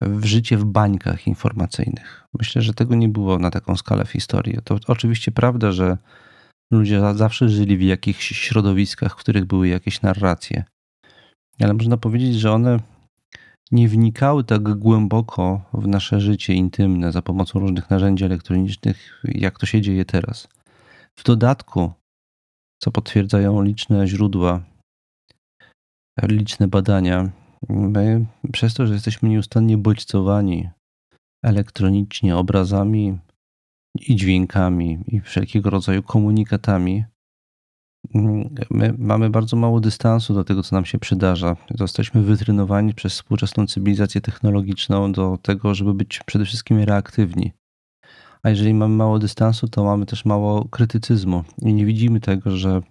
w 0.00 0.24
życie 0.24 0.56
w 0.56 0.64
bańkach 0.64 1.26
informacyjnych. 1.26 2.24
Myślę, 2.38 2.62
że 2.62 2.74
tego 2.74 2.94
nie 2.94 3.08
było 3.08 3.38
na 3.38 3.50
taką 3.50 3.76
skalę 3.76 4.04
w 4.04 4.10
historii. 4.10 4.58
To 4.64 4.78
oczywiście 4.86 5.32
prawda, 5.32 5.72
że 5.72 5.98
ludzie 6.72 7.14
zawsze 7.14 7.48
żyli 7.48 7.76
w 7.76 7.82
jakichś 7.82 8.28
środowiskach, 8.28 9.12
w 9.12 9.16
których 9.16 9.44
były 9.44 9.68
jakieś 9.68 10.02
narracje. 10.02 10.64
Ale 11.60 11.74
można 11.74 11.96
powiedzieć, 11.96 12.34
że 12.34 12.52
one 12.52 12.78
nie 13.72 13.88
wnikały 13.88 14.44
tak 14.44 14.62
głęboko 14.62 15.60
w 15.72 15.86
nasze 15.86 16.20
życie 16.20 16.54
intymne 16.54 17.12
za 17.12 17.22
pomocą 17.22 17.60
różnych 17.60 17.90
narzędzi 17.90 18.24
elektronicznych, 18.24 19.22
jak 19.24 19.58
to 19.58 19.66
się 19.66 19.80
dzieje 19.80 20.04
teraz. 20.04 20.48
W 21.18 21.24
dodatku, 21.24 21.92
co 22.82 22.90
potwierdzają 22.90 23.62
liczne 23.62 24.06
źródła, 24.06 24.64
liczne 26.22 26.68
badania, 26.68 27.30
my 27.68 28.26
przez 28.52 28.74
to, 28.74 28.86
że 28.86 28.94
jesteśmy 28.94 29.28
nieustannie 29.28 29.78
bodźcowani 29.78 30.70
elektronicznie, 31.44 32.36
obrazami, 32.36 33.18
i 34.00 34.16
dźwiękami, 34.16 34.98
i 35.06 35.20
wszelkiego 35.20 35.70
rodzaju 35.70 36.02
komunikatami, 36.02 37.04
my 38.70 38.94
mamy 38.98 39.30
bardzo 39.30 39.56
mało 39.56 39.80
dystansu 39.80 40.34
do 40.34 40.44
tego, 40.44 40.62
co 40.62 40.76
nam 40.76 40.84
się 40.84 40.98
przydarza. 40.98 41.56
Zostaliśmy 41.74 42.22
wytrenowani 42.22 42.94
przez 42.94 43.12
współczesną 43.12 43.66
cywilizację 43.66 44.20
technologiczną 44.20 45.12
do 45.12 45.38
tego, 45.42 45.74
żeby 45.74 45.94
być 45.94 46.20
przede 46.26 46.44
wszystkim 46.44 46.78
reaktywni. 46.78 47.52
A 48.42 48.50
jeżeli 48.50 48.74
mamy 48.74 48.96
mało 48.96 49.18
dystansu, 49.18 49.68
to 49.68 49.84
mamy 49.84 50.06
też 50.06 50.24
mało 50.24 50.64
krytycyzmu 50.68 51.44
i 51.62 51.74
nie 51.74 51.86
widzimy 51.86 52.20
tego, 52.20 52.56
że 52.56 52.82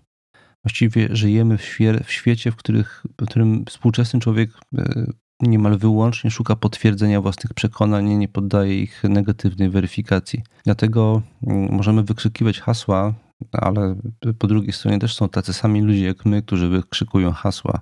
właściwie 0.64 1.08
żyjemy 1.16 1.58
w, 1.58 1.78
w 2.04 2.12
świecie, 2.12 2.52
w, 2.52 2.56
których, 2.56 3.04
w 3.22 3.26
którym 3.26 3.66
współczesny 3.66 4.20
człowiek 4.20 4.52
e, 4.78 5.06
niemal 5.42 5.78
wyłącznie 5.78 6.32
szuka 6.32 6.56
potwierdzenia 6.56 7.22
własnych 7.22 7.54
przekonań 7.54 8.10
i 8.10 8.18
nie 8.18 8.28
poddaje 8.28 8.80
ich 8.80 9.04
negatywnej 9.04 9.70
weryfikacji. 9.70 10.44
Dlatego 10.64 11.22
mm, 11.48 11.72
możemy 11.72 12.04
wykrzykiwać 12.04 12.60
hasła, 12.60 13.14
ale 13.52 13.96
po 14.40 14.48
drugiej 14.48 14.74
stronie 14.74 15.00
też 15.00 15.16
są 15.16 15.30
tacy 15.30 15.54
sami 15.54 15.82
ludzie 15.82 16.06
jak 16.06 16.26
my, 16.26 16.42
którzy 16.42 16.68
wykrzykują 16.68 17.32
hasła, 17.32 17.82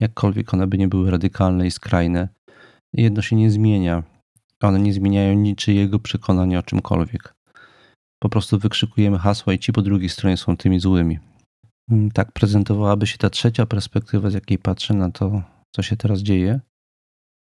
jakkolwiek 0.00 0.54
one 0.54 0.66
by 0.66 0.78
nie 0.78 0.88
były 0.88 1.10
radykalne 1.10 1.66
i 1.66 1.70
skrajne. 1.70 2.28
Jedno 2.92 3.22
się 3.22 3.36
nie 3.36 3.50
zmienia. 3.50 4.02
One 4.62 4.78
nie 4.78 4.92
zmieniają 4.92 5.34
niczyjego 5.34 5.98
przekonania 5.98 6.58
o 6.58 6.62
czymkolwiek. 6.62 7.34
Po 8.18 8.28
prostu 8.28 8.58
wykrzykujemy 8.58 9.18
hasła 9.18 9.52
i 9.52 9.58
ci 9.58 9.72
po 9.72 9.82
drugiej 9.82 10.08
stronie 10.08 10.36
są 10.36 10.56
tymi 10.56 10.80
złymi. 10.80 11.18
Mm, 11.90 12.10
tak 12.10 12.32
prezentowałaby 12.32 13.06
się 13.06 13.18
ta 13.18 13.30
trzecia 13.30 13.66
perspektywa, 13.66 14.30
z 14.30 14.34
jakiej 14.34 14.58
patrzę 14.58 14.94
na 14.94 15.10
to, 15.10 15.42
co 15.74 15.82
się 15.82 15.96
teraz 15.96 16.20
dzieje 16.20 16.60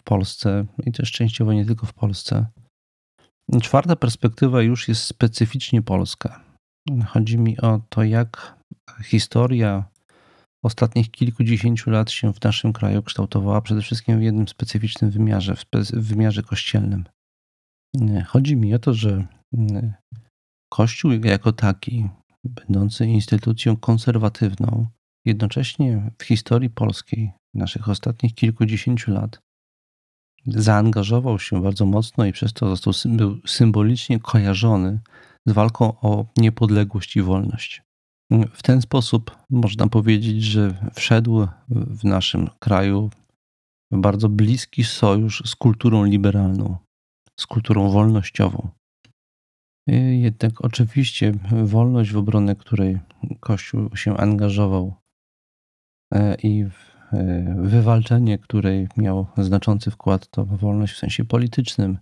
w 0.01 0.05
Polsce 0.05 0.65
i 0.87 0.93
też 0.93 1.13
częściowo 1.13 1.53
nie 1.53 1.65
tylko 1.65 1.87
w 1.87 1.93
Polsce. 1.93 2.47
Czwarta 3.63 3.97
perspektywa 3.97 4.63
już 4.63 4.89
jest 4.89 5.03
specyficznie 5.03 5.83
polska. 5.83 6.48
Chodzi 7.07 7.39
mi 7.39 7.61
o 7.61 7.81
to, 7.89 8.03
jak 8.03 8.59
historia 9.05 9.85
ostatnich 10.63 11.11
kilkudziesięciu 11.11 11.91
lat 11.91 12.11
się 12.11 12.33
w 12.33 12.43
naszym 12.43 12.73
kraju 12.73 13.03
kształtowała 13.03 13.61
przede 13.61 13.83
wszystkim 13.83 14.19
w 14.19 14.23
jednym 14.23 14.49
specyficznym 14.49 15.11
wymiarze, 15.11 15.57
w, 15.57 15.65
wymiarze 15.93 16.43
kościelnym. 16.43 17.05
Chodzi 18.27 18.57
mi 18.57 18.75
o 18.75 18.79
to, 18.79 18.95
że 18.95 19.27
Kościół 20.69 21.13
jako 21.13 21.53
taki, 21.53 22.09
będący 22.45 23.07
instytucją 23.07 23.77
konserwatywną, 23.77 24.87
jednocześnie 25.25 26.11
w 26.19 26.25
historii 26.25 26.71
polskiej, 26.71 27.33
naszych 27.55 27.89
ostatnich 27.89 28.35
kilkudziesięciu 28.35 29.13
lat, 29.13 29.39
zaangażował 30.47 31.39
się 31.39 31.63
bardzo 31.63 31.87
mocno 31.87 32.27
i 32.27 32.33
przez 32.33 32.53
to 32.53 32.77
został 32.77 33.17
był 33.17 33.41
symbolicznie 33.47 34.21
kojarzony 34.21 35.01
z 35.49 35.53
walką 35.53 36.01
o 36.01 36.27
niepodległość 36.37 37.17
i 37.17 37.23
wolność. 37.23 37.83
W 38.53 38.63
ten 38.63 38.83
sposób 38.83 39.39
można 39.51 39.87
powiedzieć, 39.87 40.43
że 40.43 40.91
wszedł 40.95 41.47
w 41.69 42.05
naszym 42.05 42.51
kraju 42.59 43.11
w 43.93 44.01
bardzo 44.01 44.29
bliski 44.29 44.85
sojusz 44.85 45.43
z 45.47 45.57
kulturą 45.57 46.05
liberalną, 46.05 46.77
z 47.41 47.47
kulturą 47.47 47.91
wolnościową. 47.91 48.69
Jednak 50.11 50.65
oczywiście 50.65 51.33
wolność, 51.65 52.13
w 52.13 52.17
obronę 52.17 52.57
której 52.57 52.99
Kościół 53.41 53.97
się 53.97 54.17
angażował 54.17 54.95
e, 56.15 56.35
i 56.43 56.65
e, 57.13 57.57
wywalczenie 57.59 58.39
której 58.39 58.89
miał 58.97 59.27
znaczący 59.39 59.91
wkład, 59.91 60.29
to 60.31 60.45
wolność 60.45 60.95
w 60.95 60.99
sensie 60.99 61.25
politycznym, 61.25 61.99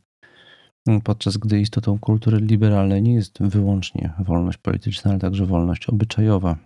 podczas 1.05 1.37
gdy 1.37 1.61
istotą 1.61 1.99
kultury 1.99 2.41
liberalnej 2.41 3.03
nie 3.03 3.15
jest 3.15 3.39
wyłącznie 3.41 4.13
wolność 4.19 4.59
polityczna, 4.59 5.11
ale 5.11 5.21
także 5.21 5.47
wolność 5.47 5.87
obyczajowa, 5.87 6.57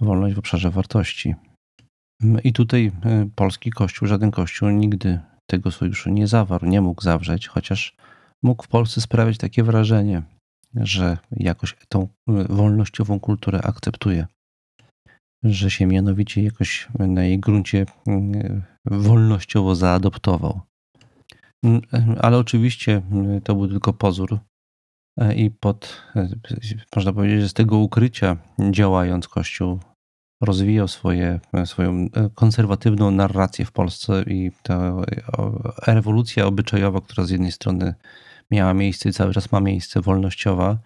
wolność 0.00 0.34
w 0.34 0.38
obszarze 0.38 0.70
wartości. 0.70 1.34
I 2.44 2.52
tutaj 2.52 2.92
e, 3.04 3.28
polski 3.34 3.70
kościół, 3.70 4.08
żaden 4.08 4.30
kościół 4.30 4.70
nigdy 4.70 5.20
tego 5.50 5.70
sojuszu 5.70 6.10
nie 6.10 6.26
zawarł, 6.26 6.66
nie 6.66 6.80
mógł 6.80 7.02
zawrzeć, 7.02 7.48
chociaż 7.48 7.96
mógł 8.42 8.64
w 8.64 8.68
Polsce 8.68 9.00
sprawiać 9.00 9.38
takie 9.38 9.62
wrażenie, 9.62 10.22
że 10.74 11.18
jakoś 11.30 11.76
tą 11.88 12.08
wolnościową 12.48 13.20
kulturę 13.20 13.62
akceptuje, 13.62 14.26
że 15.44 15.70
się 15.70 15.86
mianowicie 15.86 16.42
jakoś 16.42 16.88
na 16.98 17.24
jej 17.24 17.38
gruncie 17.38 17.86
mm, 18.06 18.62
wolnościowo 18.84 19.74
zaadoptował. 19.74 20.60
Ale 22.20 22.38
oczywiście 22.38 23.02
mm, 23.10 23.40
to 23.40 23.54
był 23.54 23.68
tylko 23.68 23.92
pozór. 23.92 24.38
E, 25.18 25.34
I 25.34 25.50
pod, 25.50 26.02
e, 26.16 26.28
można 26.96 27.12
powiedzieć, 27.12 27.40
że 27.40 27.48
z 27.48 27.54
tego 27.54 27.78
ukrycia 27.78 28.36
działając, 28.70 29.28
Kościół 29.28 29.78
rozwijał 30.42 30.88
swoje, 30.88 31.40
swoją 31.64 31.92
e, 31.92 32.30
konserwatywną 32.34 33.10
narrację 33.10 33.64
w 33.64 33.72
Polsce 33.72 34.22
i 34.26 34.50
ta 34.62 34.96
rewolucja 35.86 36.46
obyczajowa, 36.46 37.00
która 37.00 37.26
z 37.26 37.30
jednej 37.30 37.52
strony 37.52 37.94
miała 38.50 38.74
miejsce 38.74 39.08
i 39.08 39.12
cały 39.12 39.32
czas 39.32 39.52
ma 39.52 39.60
miejsce, 39.60 40.00
wolnościowa, 40.00 40.78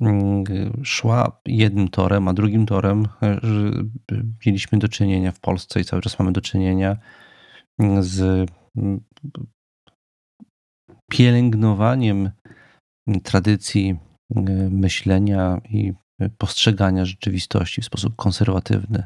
mm, 0.00 0.44
szła 0.82 1.40
jednym 1.46 1.88
torem, 1.88 2.28
a 2.28 2.32
drugim 2.32 2.66
torem 2.66 3.08
mieliśmy 4.46 4.78
do 4.78 4.88
czynienia 4.88 5.32
w 5.32 5.40
Polsce 5.40 5.80
i 5.80 5.84
cały 5.84 6.02
czas 6.02 6.18
mamy 6.18 6.32
do 6.32 6.40
czynienia 6.40 6.96
z 8.00 8.50
pielęgnowaniem 11.10 12.30
tradycji 13.22 13.98
myślenia 14.70 15.60
i 15.70 15.92
postrzegania 16.38 17.04
rzeczywistości 17.04 17.82
w 17.82 17.84
sposób 17.84 18.16
konserwatywny. 18.16 19.04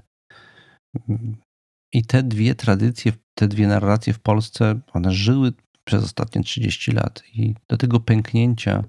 I 1.93 2.05
te 2.05 2.23
dwie 2.23 2.55
tradycje, 2.55 3.13
te 3.39 3.49
dwie 3.49 3.67
narracje 3.67 4.13
w 4.13 4.21
Polsce, 4.21 4.81
one 4.93 5.13
żyły 5.13 5.53
przez 5.85 6.05
ostatnie 6.05 6.43
30 6.43 6.93
lat. 6.93 7.23
I 7.35 7.55
do 7.69 7.77
tego 7.77 8.01
pęknięcia, 8.01 8.85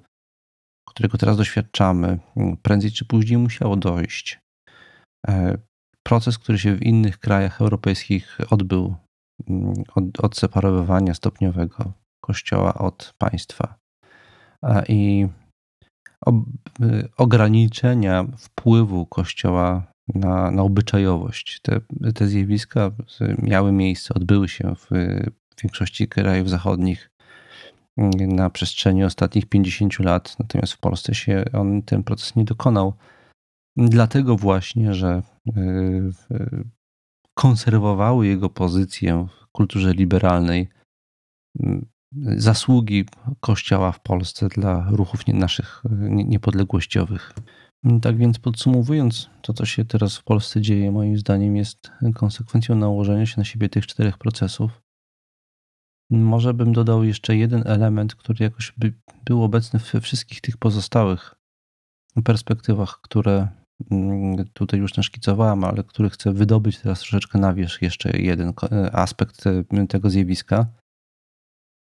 którego 0.89 1.17
teraz 1.17 1.38
doświadczamy, 1.38 2.19
prędzej 2.62 2.91
czy 2.91 3.06
później 3.06 3.38
musiało 3.38 3.78
dojść. 3.78 4.39
E, 5.28 5.58
proces, 6.04 6.38
który 6.38 6.60
się 6.60 6.75
w 6.75 6.84
innych 6.84 7.19
krajach 7.19 7.62
europejskich 7.62 8.38
odbył, 8.49 8.95
mm, 9.47 9.73
od, 9.95 10.19
odseparowywania 10.19 11.13
stopniowego 11.13 11.93
Kościoła 12.26 12.74
od 12.74 13.14
państwa 13.18 13.76
i 14.88 15.28
ograniczenia 17.18 18.26
wpływu 18.38 19.06
Kościoła 19.06 19.84
na, 20.16 20.52
na 20.52 20.62
obyczajowość. 20.62 21.60
Te, 21.62 21.82
te 22.16 22.28
zjawiska 22.28 22.92
miały 23.38 23.72
miejsce, 23.72 24.14
odbyły 24.14 24.50
się 24.50 24.76
w 24.76 24.90
większości 25.64 26.08
krajów 26.08 26.50
zachodnich 26.50 27.12
mm, 27.98 28.12
na 28.36 28.50
przestrzeni 28.50 29.04
ostatnich 29.04 29.46
50 29.46 30.00
lat, 30.00 30.36
natomiast 30.40 30.74
w 30.74 30.80
Polsce 30.80 31.16
się 31.16 31.46
on 31.54 31.82
ten 31.82 32.04
proces 32.04 32.36
nie 32.36 32.44
dokonał. 32.44 32.94
Dlatego 33.78 34.36
właśnie, 34.36 34.94
że 34.94 35.22
y, 35.58 36.12
konserwowały 37.34 38.28
jego 38.28 38.50
pozycję 38.50 39.28
w 39.42 39.48
kulturze 39.52 39.94
liberalnej 39.94 40.70
mm, 41.60 41.86
zasługi 42.38 43.06
Kościoła 43.39 43.91
w 43.91 43.99
Polsce 43.99 44.47
dla 44.47 44.88
ruchów 44.89 45.28
naszych 45.28 45.84
niepodległościowych. 46.10 47.34
Tak 48.01 48.17
więc 48.17 48.39
podsumowując, 48.39 49.30
to 49.41 49.54
co 49.54 49.65
się 49.65 49.86
teraz 49.86 50.17
w 50.17 50.23
Polsce 50.23 50.62
dzieje, 50.62 50.91
moim 50.91 51.17
zdaniem 51.17 51.56
jest 51.56 51.91
konsekwencją 52.15 52.75
nałożenia 52.75 53.25
się 53.25 53.34
na 53.38 53.43
siebie 53.43 53.69
tych 53.69 53.88
czterech 53.88 54.17
procesów. 54.17 54.82
Może 56.10 56.54
bym 56.54 56.73
dodał 56.73 57.04
jeszcze 57.04 57.38
jeden 57.38 57.63
element, 57.65 58.15
który 58.15 58.43
jakoś 58.43 58.73
by 58.78 58.93
był 59.25 59.43
obecny 59.43 59.80
we 59.93 60.01
wszystkich 60.01 60.41
tych 60.41 60.58
pozostałych 60.58 61.36
perspektywach, 62.23 62.99
które 63.01 63.47
mm, 63.91 64.45
tutaj 64.54 64.80
już 64.80 64.97
naszkicowałem, 64.97 65.63
ale 65.63 65.84
który 65.84 66.10
chcę 66.10 66.34
wydobyć 66.34 66.80
teraz 66.80 66.99
troszeczkę 66.99 67.39
na 67.39 67.54
wierzch 67.54 67.82
jeszcze 67.82 68.17
jeden 68.17 68.54
aspekt 68.91 69.43
tego 69.89 70.10
zjawiska. 70.10 70.65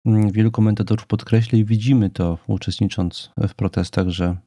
Mm, 0.06 0.32
wielu 0.32 0.52
komentatorów 0.52 1.08
podkreśla 1.08 1.58
i 1.58 1.66
widzimy 1.66 2.10
to 2.10 2.38
uczestnicząc 2.48 3.32
w 3.38 3.54
protestach, 3.54 4.10
że 4.10 4.38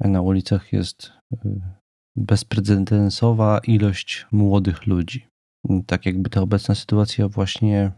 na 0.00 0.22
ulicach 0.22 0.72
jest 0.72 1.12
y, 1.32 1.60
bezprecedensowa 2.16 3.58
ilość 3.58 4.26
młodych 4.32 4.86
ludzi. 4.86 5.26
Tak 5.86 6.06
jakby 6.06 6.30
ta 6.30 6.40
obecna 6.40 6.74
sytuacja 6.74 7.28
właśnie 7.28 7.92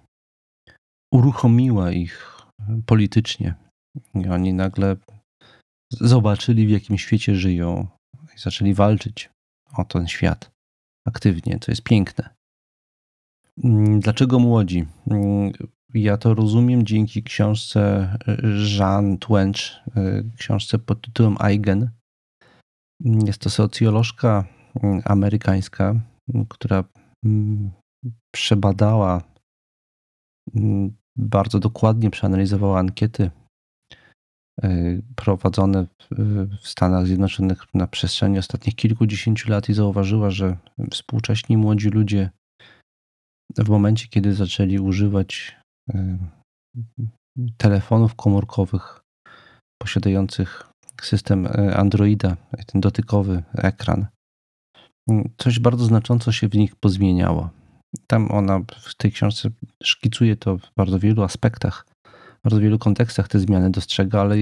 uruchomiła 1.13 1.93
ich 1.93 2.43
politycznie. 2.87 3.55
I 4.15 4.29
oni 4.29 4.53
nagle 4.53 4.97
zobaczyli, 5.93 6.67
w 6.67 6.71
jakim 6.71 6.99
świecie 6.99 7.35
żyją 7.35 7.87
i 8.37 8.39
zaczęli 8.39 8.75
walczyć 8.75 9.31
o 9.77 9.85
ten 9.85 10.09
świat 10.09 10.51
aktywnie. 11.07 11.59
To 11.59 11.73
jest 11.73 11.83
piękne. 11.83 12.35
Mm, 13.65 14.01
dlaczego 14.01 14.39
młodzi? 14.39 14.87
Mm, 15.95 16.05
ja 16.05 16.17
to 16.17 16.35
rozumiem 16.35 16.87
dzięki 16.87 17.23
książce 17.23 18.11
Jean 18.79 19.19
Twench, 19.19 19.59
książce 20.39 20.79
pod 20.79 21.01
tytułem 21.01 21.37
Eigen. 21.41 21.91
Jest 23.01 23.39
to 23.39 23.51
socjolożka 23.51 24.45
amerykańska, 25.05 26.01
która 26.49 26.85
przebadała, 28.35 29.23
bardzo 31.17 31.59
dokładnie 31.59 32.11
przeanalizowała 32.11 32.79
ankiety 32.79 33.31
prowadzone 35.17 35.87
w 36.63 36.69
Stanach 36.69 37.07
Zjednoczonych 37.07 37.75
na 37.75 37.87
przestrzeni 37.87 38.39
ostatnich 38.39 38.75
kilkudziesięciu 38.75 39.51
lat 39.51 39.69
i 39.69 39.75
zauważyła, 39.75 40.31
że 40.31 40.57
współcześni 40.91 41.57
młodzi 41.57 41.89
ludzie 41.89 42.31
w 43.59 43.69
momencie, 43.69 44.09
kiedy 44.09 44.35
zaczęli 44.35 44.79
używać 44.79 45.57
telefonów 47.57 48.15
komórkowych 48.15 49.01
posiadających 49.83 50.71
system 51.03 51.49
Androida, 51.75 52.37
ten 52.67 52.81
dotykowy 52.81 53.43
ekran, 53.55 54.07
coś 55.39 55.59
bardzo 55.59 55.85
znacząco 55.85 56.33
się 56.33 56.49
w 56.49 56.55
nich 56.55 56.77
pozmieniało. 56.77 57.51
Tam 58.07 58.31
ona 58.31 58.61
w 58.81 58.95
tej 58.95 59.13
książce 59.13 59.51
szkicuje 59.83 60.37
to 60.37 60.59
w 60.59 60.71
bardzo 60.79 60.99
wielu 60.99 61.23
aspektach, 61.23 61.87
w 62.41 62.43
bardzo 62.45 62.61
wielu 62.61 62.79
kontekstach 62.79 63.29
te 63.29 63.39
zmiany 63.39 63.71
dostrzega, 63.71 64.21
ale 64.21 64.37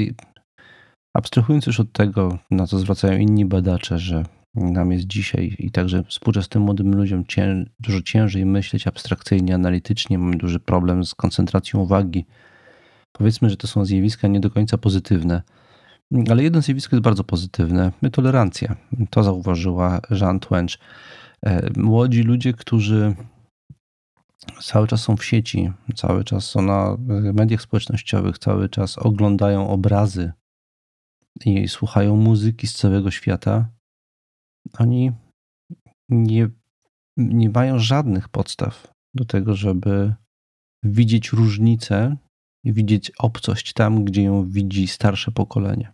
abstrahując 1.16 1.66
już 1.66 1.80
od 1.80 1.92
tego, 1.92 2.38
na 2.50 2.66
co 2.66 2.78
zwracają 2.78 3.18
inni 3.18 3.44
badacze, 3.44 3.98
że 3.98 4.24
nam 4.54 4.92
jest 4.92 5.04
dzisiaj 5.04 5.56
i 5.58 5.70
także 5.70 6.04
współczesnym 6.04 6.62
młodym 6.62 6.94
ludziom 6.96 7.26
cię, 7.26 7.64
dużo 7.80 8.02
ciężej 8.02 8.46
myśleć 8.46 8.86
abstrakcyjnie, 8.86 9.54
analitycznie, 9.54 10.18
mamy 10.18 10.36
duży 10.36 10.60
problem 10.60 11.04
z 11.04 11.14
koncentracją 11.14 11.80
uwagi. 11.80 12.26
Powiedzmy, 13.12 13.50
że 13.50 13.56
to 13.56 13.66
są 13.66 13.84
zjawiska 13.84 14.28
nie 14.28 14.40
do 14.40 14.50
końca 14.50 14.78
pozytywne. 14.78 15.42
Ale 16.30 16.42
jedno 16.42 16.60
zjawisko 16.60 16.96
jest 16.96 17.04
bardzo 17.04 17.24
pozytywne. 17.24 17.92
Tolerancja. 18.12 18.76
To 19.10 19.22
zauważyła 19.22 20.00
Jean 20.10 20.40
Twench. 20.40 20.78
E, 21.46 21.70
młodzi 21.76 22.22
ludzie, 22.22 22.52
którzy 22.52 23.14
cały 24.62 24.86
czas 24.86 25.00
są 25.00 25.16
w 25.16 25.24
sieci, 25.24 25.72
cały 25.94 26.24
czas 26.24 26.44
są 26.44 26.62
na 26.62 26.96
mediach 27.34 27.62
społecznościowych, 27.62 28.38
cały 28.38 28.68
czas 28.68 28.98
oglądają 28.98 29.68
obrazy 29.68 30.32
i 31.44 31.68
słuchają 31.68 32.16
muzyki 32.16 32.66
z 32.66 32.74
całego 32.74 33.10
świata, 33.10 33.68
oni 34.78 35.12
nie, 36.08 36.48
nie 37.16 37.50
mają 37.50 37.78
żadnych 37.78 38.28
podstaw 38.28 38.92
do 39.14 39.24
tego, 39.24 39.54
żeby 39.54 40.14
widzieć 40.82 41.32
różnicę 41.32 42.16
widzieć 42.72 43.12
obcość 43.18 43.72
tam, 43.72 44.04
gdzie 44.04 44.22
ją 44.22 44.50
widzi 44.50 44.86
starsze 44.86 45.32
pokolenie. 45.32 45.92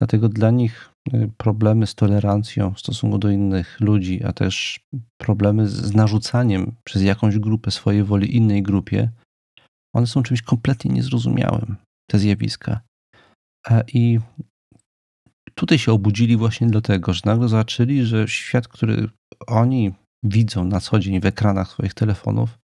Dlatego 0.00 0.28
dla 0.28 0.50
nich 0.50 0.90
y, 1.14 1.30
problemy 1.36 1.86
z 1.86 1.94
tolerancją 1.94 2.74
w 2.74 2.80
stosunku 2.80 3.18
do 3.18 3.30
innych 3.30 3.80
ludzi, 3.80 4.24
a 4.24 4.32
też 4.32 4.80
problemy 5.20 5.68
z 5.68 5.94
narzucaniem 5.94 6.74
przez 6.84 7.02
jakąś 7.02 7.38
grupę 7.38 7.70
swojej 7.70 8.04
woli 8.04 8.36
innej 8.36 8.62
grupie, 8.62 9.10
one 9.94 10.06
są 10.06 10.22
czymś 10.22 10.42
kompletnie 10.42 10.90
niezrozumiałym, 10.90 11.76
te 12.10 12.18
zjawiska. 12.18 12.80
I 13.92 14.18
tutaj 15.60 15.78
się 15.78 15.92
obudzili 15.92 16.36
właśnie 16.36 16.66
dlatego, 16.66 17.12
że 17.12 17.20
nagle 17.24 17.48
zobaczyli, 17.48 18.04
że 18.04 18.28
świat, 18.28 18.68
który 18.68 19.08
oni 19.46 19.92
widzą 20.22 20.64
na 20.64 20.80
co 20.80 20.98
dzień 20.98 21.20
w 21.20 21.26
ekranach 21.26 21.70
swoich 21.70 21.94
telefonów, 21.94 22.58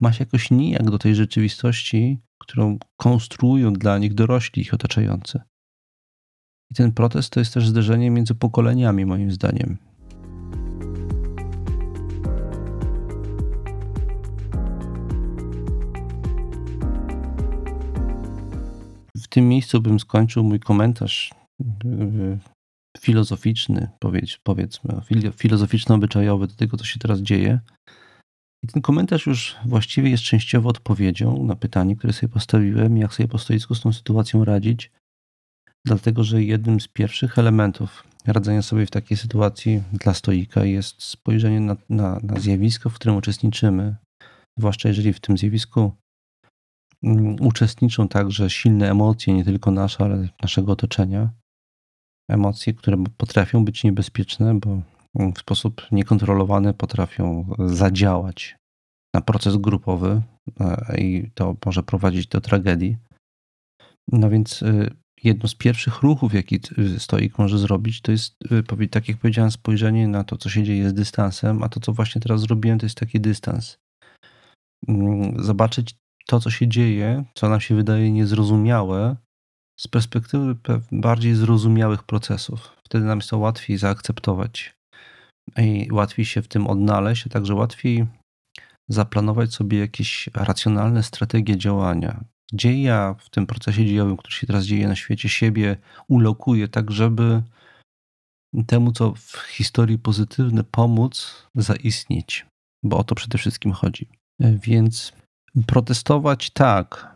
ma 0.00 0.12
się 0.12 0.24
jakoś 0.24 0.50
nijak 0.50 0.90
do 0.90 0.98
tej 0.98 1.14
rzeczywistości, 1.14 2.18
którą 2.40 2.78
konstruują 2.96 3.72
dla 3.72 3.98
nich 3.98 4.14
dorośli 4.14 4.62
ich 4.62 4.74
otaczający. 4.74 5.40
I 6.70 6.74
ten 6.74 6.92
protest 6.92 7.30
to 7.30 7.40
jest 7.40 7.54
też 7.54 7.68
zderzenie 7.68 8.10
między 8.10 8.34
pokoleniami, 8.34 9.06
moim 9.06 9.30
zdaniem. 9.30 9.78
W 19.16 19.28
tym 19.28 19.48
miejscu 19.48 19.80
bym 19.80 20.00
skończył 20.00 20.44
mój 20.44 20.60
komentarz 20.60 21.43
filozoficzny, 22.98 23.88
powiedz, 23.98 24.38
powiedzmy, 24.42 25.00
filozoficzno-obyczajowy 25.36 26.46
do 26.46 26.54
tego, 26.54 26.76
co 26.76 26.84
się 26.84 26.98
teraz 26.98 27.20
dzieje. 27.20 27.60
I 28.64 28.66
ten 28.66 28.82
komentarz 28.82 29.26
już 29.26 29.56
właściwie 29.64 30.10
jest 30.10 30.22
częściowo 30.22 30.68
odpowiedzią 30.68 31.44
na 31.44 31.56
pytanie, 31.56 31.96
które 31.96 32.12
sobie 32.12 32.32
postawiłem, 32.32 32.96
jak 32.96 33.14
sobie 33.14 33.28
po 33.28 33.38
stoisku 33.38 33.74
z 33.74 33.80
tą 33.80 33.92
sytuacją 33.92 34.44
radzić. 34.44 34.90
Dlatego, 35.86 36.24
że 36.24 36.42
jednym 36.42 36.80
z 36.80 36.88
pierwszych 36.88 37.38
elementów 37.38 38.04
radzenia 38.26 38.62
sobie 38.62 38.86
w 38.86 38.90
takiej 38.90 39.16
sytuacji 39.16 39.82
dla 39.92 40.14
stoika 40.14 40.64
jest 40.64 41.02
spojrzenie 41.02 41.60
na, 41.60 41.76
na, 41.88 42.20
na 42.22 42.40
zjawisko, 42.40 42.90
w 42.90 42.94
którym 42.94 43.16
uczestniczymy. 43.16 43.96
Zwłaszcza 44.58 44.88
jeżeli 44.88 45.12
w 45.12 45.20
tym 45.20 45.38
zjawisku 45.38 45.92
mm, 47.02 47.36
uczestniczą 47.40 48.08
także 48.08 48.50
silne 48.50 48.90
emocje, 48.90 49.34
nie 49.34 49.44
tylko 49.44 49.70
nasze, 49.70 50.04
ale 50.04 50.28
naszego 50.42 50.72
otoczenia. 50.72 51.30
Emocje, 52.28 52.72
które 52.72 53.04
potrafią 53.16 53.64
być 53.64 53.84
niebezpieczne, 53.84 54.54
bo 54.54 54.82
w 55.14 55.38
sposób 55.38 55.82
niekontrolowany 55.92 56.74
potrafią 56.74 57.54
zadziałać 57.58 58.56
na 59.14 59.20
proces 59.20 59.56
grupowy 59.56 60.22
e, 60.60 60.94
i 60.98 61.30
to 61.34 61.56
może 61.66 61.82
prowadzić 61.82 62.26
do 62.26 62.40
tragedii. 62.40 62.96
No 64.12 64.30
więc 64.30 64.62
y, 64.62 64.90
jedno 65.24 65.48
z 65.48 65.54
pierwszych 65.54 66.02
ruchów, 66.02 66.34
jaki 66.34 66.60
stoik 66.98 67.38
może 67.38 67.58
zrobić, 67.58 68.00
to 68.00 68.12
jest, 68.12 68.36
tak 68.90 69.08
jak 69.08 69.18
powiedziałem, 69.18 69.50
spojrzenie 69.50 70.08
na 70.08 70.24
to, 70.24 70.36
co 70.36 70.48
się 70.48 70.62
dzieje 70.62 70.88
z 70.88 70.94
dystansem, 70.94 71.62
a 71.62 71.68
to, 71.68 71.80
co 71.80 71.92
właśnie 71.92 72.20
teraz 72.20 72.40
zrobiłem, 72.40 72.78
to 72.78 72.86
jest 72.86 72.98
taki 72.98 73.20
dystans. 73.20 73.78
Mm, 74.88 75.44
zobaczyć 75.44 75.94
to, 76.26 76.40
co 76.40 76.50
się 76.50 76.68
dzieje, 76.68 77.24
co 77.34 77.48
nam 77.48 77.60
się 77.60 77.74
wydaje 77.74 78.12
niezrozumiałe, 78.12 79.16
z 79.80 79.88
perspektywy 79.88 80.56
bardziej 80.92 81.34
zrozumiałych 81.34 82.02
procesów. 82.02 82.76
Wtedy 82.84 83.04
nam 83.04 83.18
jest 83.18 83.30
to 83.30 83.38
łatwiej 83.38 83.78
zaakceptować 83.78 84.74
i 85.58 85.88
łatwiej 85.92 86.24
się 86.24 86.42
w 86.42 86.48
tym 86.48 86.66
odnaleźć, 86.66 87.26
a 87.26 87.30
także 87.30 87.54
łatwiej 87.54 88.06
zaplanować 88.88 89.54
sobie 89.54 89.78
jakieś 89.78 90.30
racjonalne 90.34 91.02
strategie 91.02 91.56
działania, 91.56 92.24
gdzie 92.52 92.82
ja 92.82 93.14
w 93.18 93.30
tym 93.30 93.46
procesie 93.46 93.86
dziejowym, 93.86 94.16
który 94.16 94.34
się 94.34 94.46
teraz 94.46 94.64
dzieje 94.64 94.88
na 94.88 94.96
świecie, 94.96 95.28
siebie 95.28 95.76
ulokuję, 96.08 96.68
tak 96.68 96.90
żeby 96.90 97.42
temu, 98.66 98.92
co 98.92 99.14
w 99.14 99.36
historii 99.36 99.98
pozytywne, 99.98 100.64
pomóc 100.64 101.46
zaistnieć, 101.54 102.46
bo 102.82 102.98
o 102.98 103.04
to 103.04 103.14
przede 103.14 103.38
wszystkim 103.38 103.72
chodzi. 103.72 104.08
Więc 104.40 105.12
protestować 105.66 106.50
tak, 106.50 107.13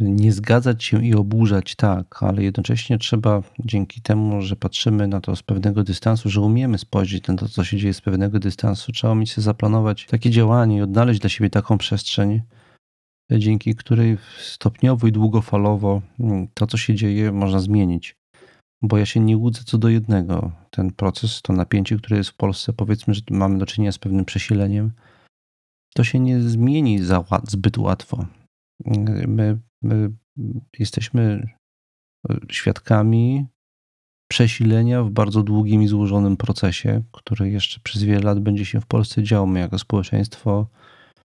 nie 0.00 0.32
zgadzać 0.32 0.84
się 0.84 1.04
i 1.04 1.14
oburzać 1.14 1.74
tak, 1.74 2.22
ale 2.22 2.42
jednocześnie 2.42 2.98
trzeba 2.98 3.42
dzięki 3.58 4.00
temu, 4.00 4.42
że 4.42 4.56
patrzymy 4.56 5.08
na 5.08 5.20
to 5.20 5.36
z 5.36 5.42
pewnego 5.42 5.84
dystansu, 5.84 6.30
że 6.30 6.40
umiemy 6.40 6.78
spojrzeć 6.78 7.26
na 7.28 7.36
to, 7.36 7.48
co 7.48 7.64
się 7.64 7.76
dzieje 7.76 7.94
z 7.94 8.00
pewnego 8.00 8.38
dystansu, 8.38 8.92
trzeba 8.92 9.12
umieć 9.12 9.32
sobie 9.32 9.44
zaplanować 9.44 10.06
takie 10.06 10.30
działanie 10.30 10.76
i 10.76 10.82
odnaleźć 10.82 11.20
dla 11.20 11.30
siebie 11.30 11.50
taką 11.50 11.78
przestrzeń, 11.78 12.42
dzięki 13.30 13.74
której 13.74 14.18
stopniowo 14.42 15.06
i 15.06 15.12
długofalowo 15.12 16.02
mm, 16.20 16.48
to, 16.54 16.66
co 16.66 16.76
się 16.76 16.94
dzieje, 16.94 17.32
można 17.32 17.60
zmienić. 17.60 18.16
Bo 18.82 18.98
ja 18.98 19.06
się 19.06 19.20
nie 19.20 19.36
łudzę 19.36 19.60
co 19.64 19.78
do 19.78 19.88
jednego. 19.88 20.52
Ten 20.70 20.92
proces, 20.92 21.42
to 21.42 21.52
napięcie, 21.52 21.96
które 21.96 22.16
jest 22.16 22.30
w 22.30 22.36
Polsce, 22.36 22.72
powiedzmy, 22.72 23.14
że 23.14 23.22
mamy 23.30 23.58
do 23.58 23.66
czynienia 23.66 23.92
z 23.92 23.98
pewnym 23.98 24.24
przesileniem, 24.24 24.92
to 25.94 26.04
się 26.04 26.20
nie 26.20 26.40
zmieni 26.40 26.98
za, 26.98 27.24
zbyt 27.48 27.78
łatwo. 27.78 28.26
My, 29.28 29.58
my 29.82 30.10
jesteśmy 30.78 31.48
świadkami 32.50 33.46
przesilenia 34.30 35.02
w 35.02 35.10
bardzo 35.10 35.42
długim 35.42 35.82
i 35.82 35.88
złożonym 35.88 36.36
procesie, 36.36 37.02
który 37.12 37.50
jeszcze 37.50 37.80
przez 37.80 38.02
wiele 38.02 38.20
lat 38.20 38.40
będzie 38.40 38.64
się 38.64 38.80
w 38.80 38.86
Polsce 38.86 39.22
działo. 39.22 39.46
My 39.46 39.60
jako 39.60 39.78
społeczeństwo 39.78 40.66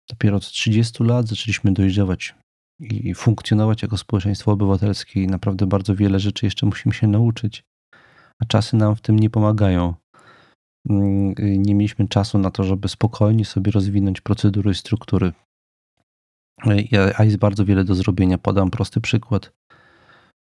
Dopiero 0.09 0.37
od 0.37 0.45
30 0.45 1.03
lat 1.03 1.27
zaczęliśmy 1.27 1.71
dojrzewać 1.71 2.35
i 2.79 3.13
funkcjonować 3.13 3.81
jako 3.81 3.97
społeczeństwo 3.97 4.51
obywatelskie 4.51 5.23
i 5.23 5.27
naprawdę 5.27 5.67
bardzo 5.67 5.95
wiele 5.95 6.19
rzeczy 6.19 6.45
jeszcze 6.45 6.65
musimy 6.65 6.93
się 6.93 7.07
nauczyć, 7.07 7.63
a 8.41 8.45
czasy 8.45 8.75
nam 8.75 8.95
w 8.95 9.01
tym 9.01 9.19
nie 9.19 9.29
pomagają. 9.29 9.93
Mm, 10.89 11.33
nie 11.37 11.75
mieliśmy 11.75 12.07
czasu 12.07 12.37
na 12.37 12.51
to, 12.51 12.63
żeby 12.63 12.87
spokojnie 12.87 13.45
sobie 13.45 13.71
rozwinąć 13.71 14.21
procedury 14.21 14.71
i 14.71 14.75
struktury. 14.75 15.33
A 17.17 17.23
jest 17.23 17.37
bardzo 17.37 17.65
wiele 17.65 17.83
do 17.83 17.95
zrobienia. 17.95 18.37
Podam 18.37 18.69
prosty 18.69 19.01
przykład. 19.01 19.53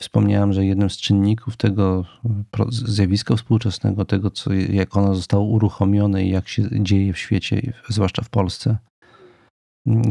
Wspomniałem, 0.02 0.52
że 0.52 0.66
jednym 0.66 0.90
z 0.90 0.96
czynników 0.96 1.56
tego 1.56 2.04
zjawiska 2.70 3.36
współczesnego, 3.36 4.04
tego, 4.04 4.30
co, 4.30 4.52
jak 4.52 4.96
ono 4.96 5.14
zostało 5.14 5.44
uruchomione 5.44 6.24
i 6.24 6.30
jak 6.30 6.48
się 6.48 6.62
dzieje 6.82 7.12
w 7.12 7.18
świecie, 7.18 7.72
zwłaszcza 7.88 8.22
w 8.22 8.30
Polsce, 8.30 8.78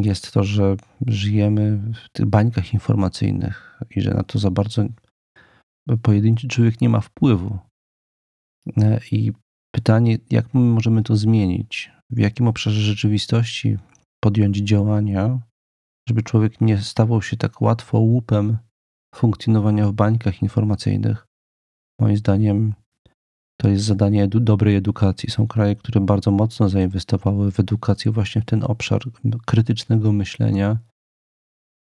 jest 0.02 0.32
to, 0.32 0.44
że 0.44 0.76
żyjemy 1.08 1.78
w 1.78 2.10
tych 2.10 2.26
bańkach 2.26 2.74
informacyjnych 2.74 3.80
i 3.96 4.02
że 4.02 4.14
na 4.14 4.24
to 4.24 4.40
za 4.40 4.52
bardzo 4.52 4.86
pojedynczy 6.02 6.48
człowiek 6.48 6.82
nie 6.82 6.90
ma 6.90 7.02
wpływu. 7.02 7.60
I 9.12 9.32
pytanie, 9.76 10.18
jak 10.30 10.54
my 10.54 10.62
możemy 10.62 11.04
to 11.04 11.16
zmienić? 11.16 11.92
W 12.10 12.20
jakim 12.20 12.48
obszarze 12.48 12.82
rzeczywistości 12.82 13.78
podjąć 14.24 14.58
działania, 14.58 15.40
żeby 16.10 16.24
człowiek 16.24 16.62
nie 16.62 16.78
stawał 16.78 17.22
się 17.22 17.38
tak 17.38 17.62
łatwo 17.62 18.00
łupem 18.00 18.58
funkcjonowania 19.16 19.88
w 19.88 19.94
bańkach 19.94 20.42
informacyjnych? 20.42 21.28
Moim 22.00 22.18
zdaniem 22.18 22.74
to 23.62 23.70
jest 23.70 23.86
zadanie 23.86 24.24
edu 24.24 24.40
dobrej 24.40 24.76
edukacji. 24.76 25.30
Są 25.30 25.48
kraje, 25.48 25.76
które 25.76 26.02
bardzo 26.02 26.32
mocno 26.32 26.70
zainwestowały 26.70 27.52
w 27.52 27.60
edukację 27.60 28.12
właśnie 28.12 28.42
w 28.42 28.46
ten 28.46 28.64
obszar 28.64 29.02
krytycznego 29.46 30.12
myślenia 30.12 30.78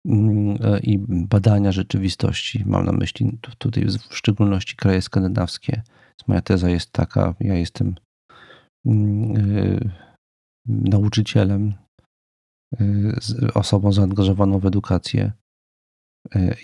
mm, 0.07 0.59
e, 0.63 0.81
i 0.81 0.99
badania 1.09 1.73
rzeczywistości. 1.73 2.65
Mam 2.67 2.87
na 2.87 2.93
myśli 2.93 3.39
tutaj 3.59 3.85
w 4.11 4.17
szczególności 4.17 4.77
kraje 4.77 5.03
skandynawskie. 5.03 5.83
Moja 6.29 6.41
teza 6.41 6.71
jest 6.71 6.91
taka, 6.91 7.35
ja 7.41 7.55
jestem 7.55 7.95
mm, 8.87 9.37
e, 9.37 9.91
nauczycielem, 10.67 11.75
osobą 13.55 13.93
zaangażowaną 13.93 14.59
w 14.59 14.67
edukację 14.67 15.33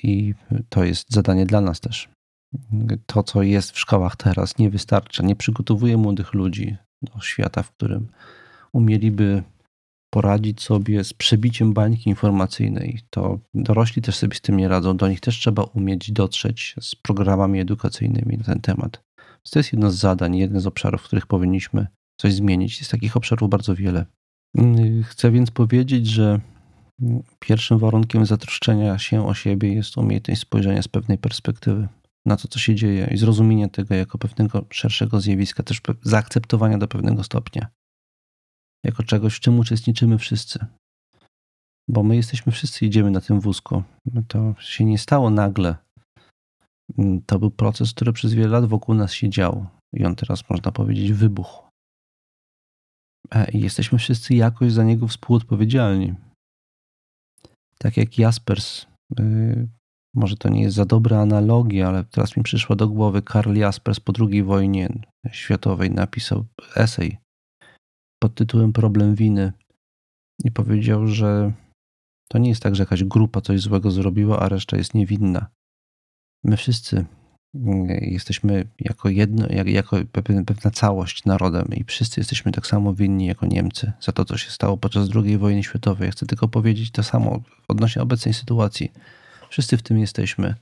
i 0.03 0.35
to 0.69 0.85
jest 0.85 1.13
zadanie 1.13 1.47
dla 1.47 1.61
nas 1.61 1.81
też 1.81 2.09
to, 3.07 3.23
co 3.23 3.43
jest 3.43 3.71
w 3.71 3.79
szkołach 3.79 4.17
teraz, 4.17 4.59
nie 4.59 4.71
wystarcza. 4.71 5.23
Nie 5.23 5.37
przygotowuje 5.37 5.97
młodych 5.97 6.35
ludzi 6.35 6.77
do 7.03 7.21
świata, 7.21 7.63
w 7.63 7.71
którym 7.71 8.09
umieliby 8.73 9.43
poradzić 10.11 10.63
sobie 10.63 11.05
z 11.05 11.13
przebiciem 11.13 11.73
bańki 11.73 12.11
informacyjnej. 12.11 13.01
To 13.11 13.39
dorośli 13.55 14.03
też 14.03 14.17
sobie 14.17 14.35
z 14.37 14.41
tym 14.41 14.57
nie 14.57 14.69
radzą. 14.69 14.97
Do 14.97 15.09
nich 15.09 15.21
też 15.21 15.39
trzeba 15.39 15.63
umieć 15.63 16.13
dotrzeć 16.13 16.75
z 16.81 16.95
programami 16.95 17.61
edukacyjnymi 17.61 18.39
na 18.39 18.45
ten 18.45 18.61
temat. 18.61 19.03
To 19.51 19.59
jest 19.59 19.73
jedno 19.73 19.91
z 19.91 19.97
zadań, 19.97 20.37
jeden 20.37 20.61
z 20.61 20.67
obszarów, 20.67 21.03
w 21.03 21.05
których 21.05 21.27
powinniśmy 21.27 21.87
coś 22.21 22.35
zmienić. 22.35 22.79
Jest 22.79 22.91
takich 22.91 23.17
obszarów 23.17 23.51
bardzo 23.51 23.75
wiele. 23.75 24.07
Chcę 25.05 25.31
więc 25.31 25.51
powiedzieć, 25.51 26.07
że 26.07 26.41
pierwszym 27.39 27.79
warunkiem 27.79 28.27
zatroszczenia 28.27 28.99
się 28.99 29.27
o 29.27 29.35
siebie 29.35 29.75
jest 29.75 29.97
umiejętność 29.97 30.41
spojrzenia 30.41 30.83
z 30.83 30.89
pewnej 30.89 31.19
perspektywy 31.19 31.89
na 32.27 32.37
to, 32.37 32.49
co 32.49 32.59
się 32.59 32.75
dzieje 32.75 33.09
i 33.11 33.17
zrozumienie 33.17 33.69
tego 33.69 33.95
jako 33.95 34.19
pewnego 34.19 34.65
szerszego 34.71 35.21
zjawiska, 35.21 35.63
też 35.63 35.81
zaakceptowania 36.03 36.79
do 36.79 36.89
pewnego 36.89 37.25
stopnia, 37.25 37.69
jako 38.85 39.03
czegoś, 39.03 39.35
w 39.35 39.41
czym 39.41 39.59
uczestniczymy 39.59 40.19
wszyscy. 40.19 40.67
Bo 41.89 42.03
my 42.03 42.17
jesteśmy 42.17 42.53
wszyscy, 42.53 42.87
idziemy 42.87 43.11
na 43.11 43.21
tym 43.21 43.41
wózku. 43.41 43.83
To 44.29 44.55
się 44.61 44.85
nie 44.85 44.99
stało 44.99 45.31
nagle. 45.31 45.77
To 47.27 47.39
był 47.39 47.51
proces, 47.51 47.93
który 47.93 48.13
przez 48.13 48.35
wiele 48.35 48.49
lat 48.49 48.65
wokół 48.65 48.95
nas 48.95 49.13
się 49.13 49.29
dział. 49.29 49.67
I 49.93 50.05
on 50.05 50.17
teraz, 50.17 50.51
można 50.51 50.73
powiedzieć, 50.73 51.13
wybuchł. 51.13 51.66
E, 53.31 53.51
I 53.51 53.61
jesteśmy 53.61 53.99
wszyscy 53.99 54.35
jakoś 54.35 54.73
za 54.73 54.85
niego 54.85 55.09
współodpowiedzialni. 55.09 56.15
Tak 57.79 57.97
jak 57.97 58.19
Jaspers 58.19 58.87
y, 59.21 59.69
może 60.15 60.37
to 60.37 60.49
nie 60.49 60.63
jest 60.63 60.77
za 60.77 60.85
dobra 60.85 61.21
analogia, 61.21 61.89
ale 61.89 62.05
teraz 62.05 62.37
mi 62.37 62.43
przyszło 62.43 62.77
do 62.77 62.89
głowy 62.89 63.23
Karl 63.23 63.55
Jaspers 63.55 64.01
po 64.01 64.13
II 64.21 64.43
wojnie 64.43 64.89
światowej 65.33 65.91
napisał 65.91 66.45
esej 66.77 67.19
pod 68.23 68.35
tytułem 68.35 68.73
Problem 68.73 69.15
winy 69.15 69.53
i 70.45 70.51
powiedział, 70.51 71.07
że 71.07 71.53
to 72.29 72.39
nie 72.39 72.49
jest 72.49 72.63
tak, 72.63 72.77
że 72.77 72.83
jakaś 72.83 73.05
grupa 73.05 73.41
coś 73.41 73.61
złego 73.61 73.91
zrobiła, 73.91 74.41
a 74.41 74.49
reszta 74.49 74.77
jest 74.77 74.95
niewinna. 74.95 75.47
My 76.45 76.57
wszyscy 76.57 77.05
jesteśmy 78.01 78.67
jako 78.81 79.09
jedno, 79.09 79.47
jako 79.67 79.97
pewna 80.47 80.71
całość 80.71 81.25
narodem 81.25 81.69
i 81.75 81.85
wszyscy 81.85 82.21
jesteśmy 82.21 82.53
tak 82.53 82.67
samo 82.67 82.95
winni 82.95 83.27
jako 83.27 83.47
Niemcy 83.47 83.93
za 84.01 84.13
to, 84.13 84.25
co 84.25 84.39
się 84.39 84.51
stało 84.51 84.77
podczas 84.77 85.09
II 85.15 85.39
wojny 85.39 85.63
światowej. 85.63 86.11
Chcę 86.11 86.27
tylko 86.27 86.49
powiedzieć 86.49 86.91
to 86.91 87.03
samo 87.03 87.43
odnośnie 87.69 88.03
obecnej 88.03 88.35
sytuacji. 88.35 88.93
Wszyscy 89.51 89.77
w 89.77 89.83
tym 89.83 89.99
jesteśmy. 89.99 90.55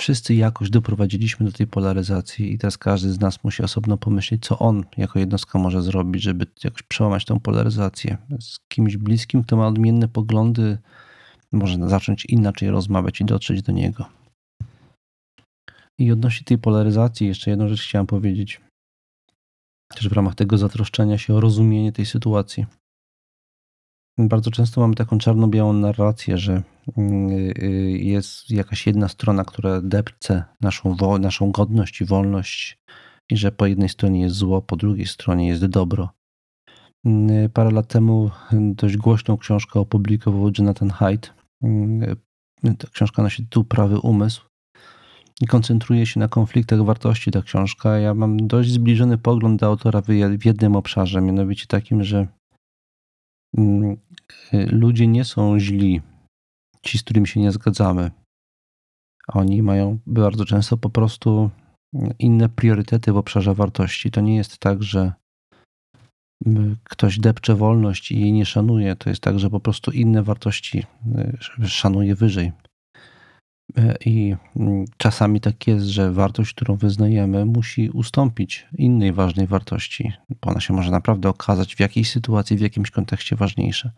Wszyscy 0.00 0.34
jakoś 0.34 0.70
doprowadziliśmy 0.70 1.46
do 1.46 1.52
tej 1.52 1.66
polaryzacji 1.66 2.52
i 2.52 2.58
teraz 2.58 2.78
każdy 2.78 3.12
z 3.12 3.20
nas 3.20 3.44
musi 3.44 3.62
osobno 3.62 3.96
pomyśleć, 3.96 4.46
co 4.46 4.58
on 4.58 4.84
jako 4.96 5.18
jednostka 5.18 5.58
może 5.58 5.82
zrobić, 5.82 6.22
żeby 6.22 6.46
jakoś 6.64 6.82
przełamać 6.82 7.24
tą 7.24 7.40
polaryzację. 7.40 8.16
Z 8.40 8.58
kimś 8.68 8.96
bliskim, 8.96 9.44
kto 9.44 9.56
ma 9.56 9.66
odmienne 9.66 10.08
poglądy, 10.08 10.78
może 11.52 11.88
zacząć 11.88 12.24
inaczej 12.24 12.70
rozmawiać 12.70 13.20
i 13.20 13.24
dotrzeć 13.24 13.62
do 13.62 13.72
niego. 13.72 14.23
I 15.98 16.12
odnośnie 16.12 16.44
tej 16.44 16.58
polaryzacji, 16.58 17.26
jeszcze 17.26 17.50
jedną 17.50 17.68
rzecz 17.68 17.82
chciałem 17.82 18.06
powiedzieć. 18.06 18.60
Też 19.94 20.08
w 20.08 20.12
ramach 20.12 20.34
tego 20.34 20.58
zatroszczenia 20.58 21.18
się 21.18 21.34
o 21.34 21.40
rozumienie 21.40 21.92
tej 21.92 22.06
sytuacji. 22.06 22.66
Bardzo 24.18 24.50
często 24.50 24.80
mamy 24.80 24.94
taką 24.94 25.18
czarno-białą 25.18 25.72
narrację, 25.72 26.38
że 26.38 26.62
mm, 26.96 27.30
y, 27.30 27.98
jest 27.98 28.50
jakaś 28.50 28.86
jedna 28.86 29.08
strona, 29.08 29.44
która 29.44 29.80
depcze 29.80 30.44
naszą, 30.60 30.96
naszą 31.18 31.50
godność 31.50 32.00
i 32.00 32.04
wolność, 32.04 32.78
i 33.30 33.36
że 33.36 33.52
po 33.52 33.66
jednej 33.66 33.88
stronie 33.88 34.20
jest 34.20 34.36
zło, 34.36 34.62
po 34.62 34.76
drugiej 34.76 35.06
stronie 35.06 35.48
jest 35.48 35.66
dobro. 35.66 36.10
Mm, 37.04 37.50
parę 37.50 37.70
lat 37.70 37.88
temu 37.88 38.30
dość 38.52 38.96
głośną 38.96 39.36
książkę 39.36 39.80
opublikował 39.80 40.50
Jonathan 40.58 40.90
Haidt. 40.90 41.34
Mm, 41.62 42.16
ta 42.78 42.88
książka 42.92 43.22
nosi 43.22 43.42
tytuł 43.42 43.64
Prawy 43.64 43.98
Umysł 43.98 44.53
i 45.40 45.46
koncentruje 45.46 46.06
się 46.06 46.20
na 46.20 46.28
konfliktach 46.28 46.84
wartości 46.84 47.30
ta 47.30 47.42
książka. 47.42 47.98
Ja 47.98 48.14
mam 48.14 48.46
dość 48.46 48.70
zbliżony 48.70 49.18
pogląd 49.18 49.60
do 49.60 49.66
autora 49.66 50.02
w 50.38 50.44
jednym 50.44 50.76
obszarze, 50.76 51.20
mianowicie 51.20 51.66
takim, 51.66 52.04
że 52.04 52.26
Mm, 53.58 53.96
ludzie 54.52 55.06
nie 55.06 55.24
są 55.24 55.58
źli, 55.58 56.00
ci, 56.82 56.98
z 56.98 57.02
którymi 57.02 57.26
się 57.28 57.40
nie 57.40 57.52
zgadzamy. 57.52 58.10
Oni 59.28 59.62
mają 59.62 59.98
bardzo 60.06 60.44
często 60.44 60.76
po 60.76 60.90
prostu 60.90 61.50
inne 62.18 62.48
priorytety 62.48 63.12
w 63.12 63.16
obszarze 63.16 63.54
wartości. 63.54 64.10
To 64.10 64.20
nie 64.20 64.36
jest 64.36 64.58
tak, 64.58 64.82
że 64.82 65.12
y, 66.46 66.76
ktoś 66.84 67.18
depcze 67.18 67.54
wolność 67.54 68.10
i 68.10 68.20
jej 68.20 68.32
nie 68.32 68.46
szanuje. 68.46 68.96
To 68.96 69.10
jest 69.10 69.22
tak, 69.22 69.38
że 69.38 69.50
po 69.50 69.60
prostu 69.60 69.90
inne 69.90 70.22
wartości 70.22 70.86
y, 71.62 71.68
szanuje 71.68 72.14
wyżej. 72.14 72.52
I 74.06 74.36
mm, 74.56 74.84
czasami 74.96 75.40
tak 75.40 75.66
jest, 75.66 75.86
że 75.86 76.12
wartość, 76.12 76.54
którą 76.54 76.76
wyznajemy, 76.76 77.44
musi 77.44 77.90
ustąpić 77.90 78.66
innej 78.78 79.12
ważnej 79.12 79.46
wartości, 79.46 80.12
bo 80.42 80.50
ona 80.50 80.60
się 80.60 80.74
może 80.74 80.90
naprawdę 80.90 81.28
okazać 81.28 81.76
w 81.76 81.80
jakiejś 81.80 82.10
sytuacji, 82.10 82.56
w 82.56 82.60
jakimś 82.60 82.90
kontekście 82.90 83.36
ważniejsza. 83.36 83.90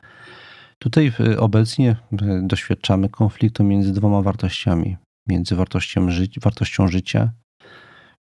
Tutaj 0.79 1.13
e, 1.21 1.41
obecnie 1.41 1.97
e, 2.13 2.43
doświadczamy 2.43 3.09
konfliktu 3.09 3.65
między 3.65 3.93
dwoma 3.93 4.23
wartościami: 4.23 4.97
między 5.29 5.57
wartością, 5.57 6.11
ży 6.11 6.29
wartością 6.43 6.89
życia 6.89 7.33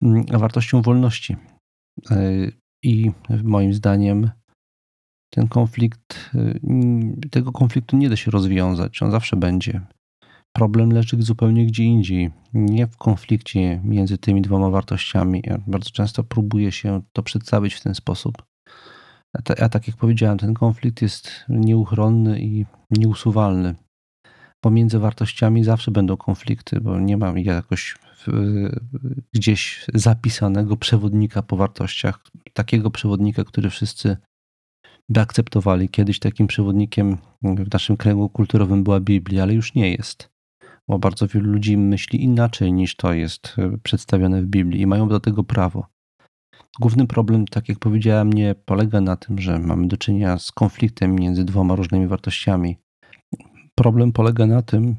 mm, 0.02 0.26
a 0.34 0.38
wartością 0.38 0.82
wolności. 0.82 1.36
I 2.84 3.10
moim 3.44 3.74
zdaniem 3.74 4.30
ten 5.30 5.48
konflikt, 5.48 6.30
tego 7.30 7.52
konfliktu 7.52 7.96
nie 7.96 8.08
da 8.08 8.16
się 8.16 8.30
rozwiązać. 8.30 9.02
On 9.02 9.10
zawsze 9.10 9.36
będzie. 9.36 9.80
Problem 10.52 10.92
leży 10.92 11.16
zupełnie 11.22 11.66
gdzie 11.66 11.84
indziej, 11.84 12.30
nie 12.54 12.86
w 12.86 12.96
konflikcie 12.96 13.80
między 13.84 14.18
tymi 14.18 14.42
dwoma 14.42 14.70
wartościami. 14.70 15.42
Bardzo 15.66 15.90
często 15.90 16.24
próbuję 16.24 16.72
się 16.72 17.02
to 17.12 17.22
przedstawić 17.22 17.74
w 17.74 17.82
ten 17.82 17.94
sposób. 17.94 18.42
A, 19.58 19.68
tak 19.68 19.88
jak 19.88 19.96
powiedziałem, 19.96 20.38
ten 20.38 20.54
konflikt 20.54 21.02
jest 21.02 21.44
nieuchronny 21.48 22.40
i 22.40 22.66
nieusuwalny. 22.90 23.74
Pomiędzy 24.60 24.98
wartościami 24.98 25.64
zawsze 25.64 25.90
będą 25.90 26.16
konflikty, 26.16 26.80
bo 26.80 27.00
nie 27.00 27.16
ma 27.16 27.32
jakoś 27.36 27.96
gdzieś 29.34 29.86
zapisanego 29.94 30.76
przewodnika 30.76 31.42
po 31.42 31.56
wartościach, 31.56 32.20
takiego 32.52 32.90
przewodnika, 32.90 33.44
który 33.44 33.70
wszyscy 33.70 34.16
by 35.08 35.20
akceptowali. 35.20 35.88
Kiedyś 35.88 36.18
takim 36.18 36.46
przewodnikiem 36.46 37.18
w 37.42 37.72
naszym 37.72 37.96
kręgu 37.96 38.28
kulturowym 38.28 38.84
była 38.84 39.00
Biblia, 39.00 39.42
ale 39.42 39.54
już 39.54 39.74
nie 39.74 39.90
jest 39.90 40.31
bo 40.88 40.98
bardzo 40.98 41.26
wielu 41.26 41.52
ludzi 41.52 41.76
myśli 41.76 42.22
inaczej 42.24 42.72
niż 42.72 42.96
to 42.96 43.12
jest 43.12 43.54
e, 43.58 43.78
przedstawione 43.78 44.42
w 44.42 44.46
Biblii 44.46 44.80
i 44.80 44.86
mają 44.86 45.08
do 45.08 45.20
tego 45.20 45.44
prawo. 45.44 45.86
Główny 46.80 47.06
problem, 47.06 47.46
tak 47.46 47.68
jak 47.68 47.78
powiedziałem, 47.78 48.32
nie 48.32 48.54
polega 48.54 49.00
na 49.00 49.16
tym, 49.16 49.38
że 49.38 49.58
mamy 49.58 49.88
do 49.88 49.96
czynienia 49.96 50.38
z 50.38 50.52
konfliktem 50.52 51.14
między 51.14 51.44
dwoma 51.44 51.74
różnymi 51.76 52.06
wartościami. 52.06 52.76
Problem 53.74 54.12
polega 54.12 54.46
na 54.46 54.62
tym, 54.62 54.96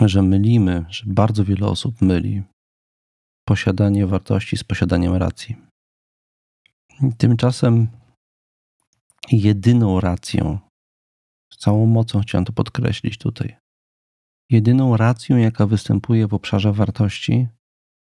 że 0.00 0.22
mylimy, 0.22 0.84
że 0.88 1.04
bardzo 1.06 1.44
wiele 1.44 1.66
osób 1.66 2.02
myli 2.02 2.42
posiadanie 3.48 4.06
wartości 4.06 4.56
z 4.56 4.64
posiadaniem 4.64 5.14
racji. 5.14 5.56
Tymczasem 7.18 7.88
jedyną 9.32 10.00
racją, 10.00 10.58
całą 11.58 11.86
mocą 11.86 12.20
chciałem 12.20 12.44
to 12.44 12.52
podkreślić 12.52 13.18
tutaj. 13.18 13.56
Jedyną 14.50 14.96
racją, 14.96 15.36
jaka 15.36 15.66
występuje 15.66 16.26
w 16.26 16.34
obszarze 16.34 16.72
wartości, 16.72 17.48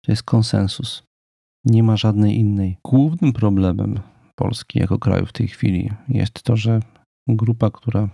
to 0.05 0.11
jest 0.11 0.23
konsensus. 0.23 1.03
Nie 1.65 1.83
ma 1.83 1.97
żadnej 1.97 2.37
innej. 2.37 2.77
Głównym 2.85 3.33
problemem 3.33 3.99
Polski 4.35 4.79
jako 4.79 4.99
kraju 4.99 5.25
w 5.25 5.33
tej 5.33 5.47
chwili 5.47 5.91
jest 6.09 6.43
to, 6.43 6.57
że 6.57 6.79
grupa, 7.27 7.71
która 7.71 8.09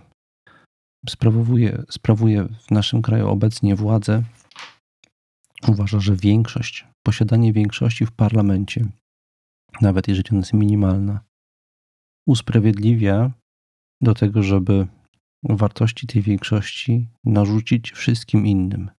sprawuje, 1.08 1.82
sprawuje 1.90 2.44
w 2.44 2.70
naszym 2.70 3.02
kraju 3.02 3.28
obecnie 3.28 3.76
władzę, 3.76 4.22
uważa, 5.68 6.00
że 6.00 6.16
większość, 6.16 6.86
posiadanie 7.06 7.52
większości 7.52 8.06
w 8.06 8.12
parlamencie, 8.12 8.86
nawet 9.80 10.08
jeżeli 10.08 10.30
ona 10.30 10.38
jest 10.38 10.52
minimalna, 10.52 11.20
usprawiedliwia 12.28 13.30
do 14.00 14.14
tego, 14.14 14.42
żeby 14.42 14.86
wartości 15.42 16.06
tej 16.06 16.22
większości 16.22 17.08
narzucić 17.24 17.92
wszystkim 17.92 18.46
innym. 18.46 18.90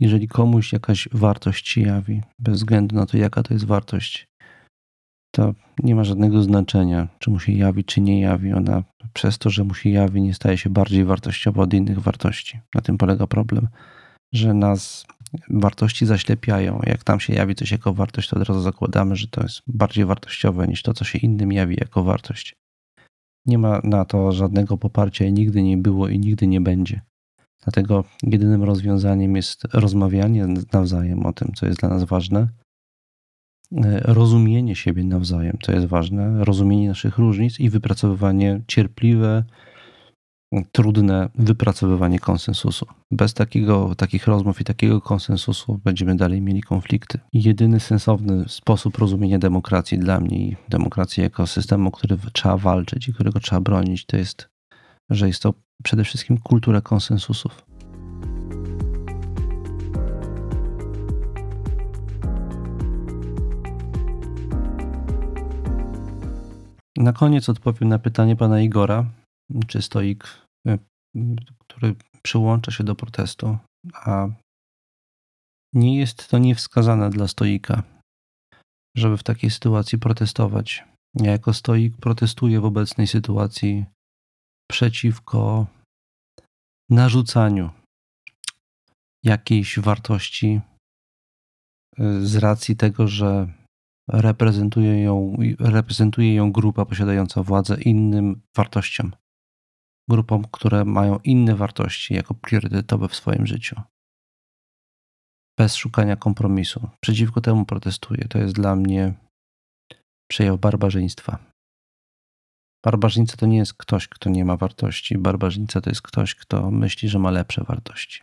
Jeżeli 0.00 0.28
komuś 0.28 0.72
jakaś 0.72 1.08
wartość 1.12 1.68
się 1.68 1.80
jawi, 1.80 2.22
bez 2.38 2.54
względu 2.54 2.96
na 2.96 3.06
to, 3.06 3.16
jaka 3.16 3.42
to 3.42 3.54
jest 3.54 3.66
wartość, 3.66 4.28
to 5.34 5.54
nie 5.82 5.94
ma 5.94 6.04
żadnego 6.04 6.42
znaczenia, 6.42 7.08
czy 7.18 7.30
mu 7.30 7.40
się 7.40 7.52
jawi, 7.52 7.84
czy 7.84 8.00
nie 8.00 8.20
jawi. 8.20 8.52
Ona 8.52 8.82
przez 9.12 9.38
to, 9.38 9.50
że 9.50 9.64
mu 9.64 9.74
się 9.74 9.90
jawi, 9.90 10.22
nie 10.22 10.34
staje 10.34 10.58
się 10.58 10.70
bardziej 10.70 11.04
wartościowa 11.04 11.62
od 11.62 11.74
innych 11.74 11.98
wartości. 11.98 12.60
Na 12.74 12.80
tym 12.80 12.98
polega 12.98 13.26
problem, 13.26 13.68
że 14.34 14.54
nas 14.54 15.06
wartości 15.50 16.06
zaślepiają. 16.06 16.80
Jak 16.86 17.04
tam 17.04 17.20
się 17.20 17.34
jawi 17.34 17.54
coś 17.54 17.72
jako 17.72 17.94
wartość, 17.94 18.28
to 18.28 18.36
od 18.36 18.48
razu 18.48 18.60
zakładamy, 18.60 19.16
że 19.16 19.28
to 19.28 19.42
jest 19.42 19.62
bardziej 19.66 20.04
wartościowe 20.04 20.68
niż 20.68 20.82
to, 20.82 20.94
co 20.94 21.04
się 21.04 21.18
innym 21.18 21.52
jawi 21.52 21.76
jako 21.80 22.04
wartość. 22.04 22.54
Nie 23.46 23.58
ma 23.58 23.80
na 23.84 24.04
to 24.04 24.32
żadnego 24.32 24.78
poparcia 24.78 25.24
i 25.24 25.32
nigdy 25.32 25.62
nie 25.62 25.76
było 25.76 26.08
i 26.08 26.18
nigdy 26.18 26.46
nie 26.46 26.60
będzie. 26.60 27.00
Dlatego 27.64 28.04
jedynym 28.22 28.62
rozwiązaniem 28.62 29.36
jest 29.36 29.64
rozmawianie 29.72 30.46
nawzajem 30.72 31.26
o 31.26 31.32
tym, 31.32 31.52
co 31.54 31.66
jest 31.66 31.80
dla 31.80 31.88
nas 31.88 32.04
ważne, 32.04 32.48
rozumienie 34.02 34.76
siebie 34.76 35.04
nawzajem, 35.04 35.58
co 35.62 35.72
jest 35.72 35.86
ważne, 35.86 36.44
rozumienie 36.44 36.88
naszych 36.88 37.18
różnic 37.18 37.60
i 37.60 37.70
wypracowywanie 37.70 38.60
cierpliwe, 38.66 39.44
trudne 40.72 41.28
wypracowywanie 41.34 42.18
konsensusu. 42.18 42.86
Bez 43.10 43.34
takiego, 43.34 43.94
takich 43.94 44.26
rozmów 44.26 44.60
i 44.60 44.64
takiego 44.64 45.00
konsensusu 45.00 45.80
będziemy 45.84 46.16
dalej 46.16 46.42
mieli 46.42 46.62
konflikty. 46.62 47.18
Jedyny 47.32 47.80
sensowny 47.80 48.44
sposób 48.48 48.98
rozumienia 48.98 49.38
demokracji 49.38 49.98
dla 49.98 50.20
mnie 50.20 50.38
i 50.38 50.56
demokracji 50.68 51.22
jako 51.22 51.46
systemu, 51.46 51.90
który 51.90 52.18
trzeba 52.32 52.56
walczyć 52.56 53.08
i 53.08 53.14
którego 53.14 53.40
trzeba 53.40 53.60
bronić, 53.60 54.06
to 54.06 54.16
jest, 54.16 54.48
że 55.10 55.26
jest 55.26 55.42
to 55.42 55.54
przede 55.82 56.04
wszystkim 56.04 56.38
kultura 56.38 56.80
konsensusów. 56.80 57.64
Na 66.96 67.12
koniec 67.12 67.48
odpowiem 67.48 67.88
na 67.88 67.98
pytanie 67.98 68.36
pana 68.36 68.60
Igora, 68.60 69.04
czy 69.66 69.82
stoik, 69.82 70.24
e, 70.68 70.78
który 71.58 71.94
przyłącza 72.22 72.72
się 72.72 72.84
do 72.84 72.94
protestu, 72.94 73.58
a 73.94 74.28
nie 75.72 75.98
jest 75.98 76.28
to 76.28 76.38
niewskazane 76.38 77.10
dla 77.10 77.28
stoika, 77.28 77.82
żeby 78.96 79.16
w 79.16 79.22
takiej 79.22 79.50
sytuacji 79.50 79.98
protestować. 79.98 80.84
Ja 81.14 81.30
jako 81.30 81.52
stoik 81.52 81.96
protestuję 81.96 82.60
w 82.60 82.64
obecnej 82.64 83.06
sytuacji 83.06 83.84
przeciwko 84.70 85.66
narzucaniu 86.90 87.70
jakiejś 89.24 89.78
wartości 89.78 90.60
e, 91.98 92.20
z 92.20 92.36
racji 92.36 92.76
tego, 92.76 93.08
że 93.08 93.48
reprezentuje 94.08 95.02
ją, 95.02 95.36
reprezentuje 95.58 96.34
ją 96.34 96.52
grupa 96.52 96.84
posiadająca 96.84 97.42
władzę 97.42 97.80
innym 97.80 98.40
wartościom. 98.56 99.12
Grupom, 100.10 100.44
które 100.52 100.84
mają 100.84 101.18
inne 101.24 101.54
wartości 101.54 102.14
jako 102.14 102.34
priorytetowe 102.34 103.08
w 103.08 103.14
swoim 103.14 103.46
życiu. 103.46 103.80
Bez 105.58 105.74
szukania 105.74 106.16
kompromisu. 106.16 106.88
Przeciwko 107.00 107.40
temu 107.40 107.64
protestuję. 107.64 108.28
To 108.28 108.38
jest 108.38 108.54
dla 108.54 108.76
mnie 108.76 109.14
przejaw 110.30 110.60
barbarzyństwa. 110.60 111.38
Barbarzyńca 112.84 113.36
to 113.36 113.46
nie 113.46 113.56
jest 113.56 113.74
ktoś, 113.74 114.08
kto 114.08 114.30
nie 114.30 114.44
ma 114.44 114.56
wartości. 114.56 115.18
Barbarzyńca 115.18 115.80
to 115.80 115.90
jest 115.90 116.02
ktoś, 116.02 116.34
kto 116.34 116.70
myśli, 116.70 117.08
że 117.08 117.18
ma 117.18 117.30
lepsze 117.30 117.64
wartości 117.64 118.22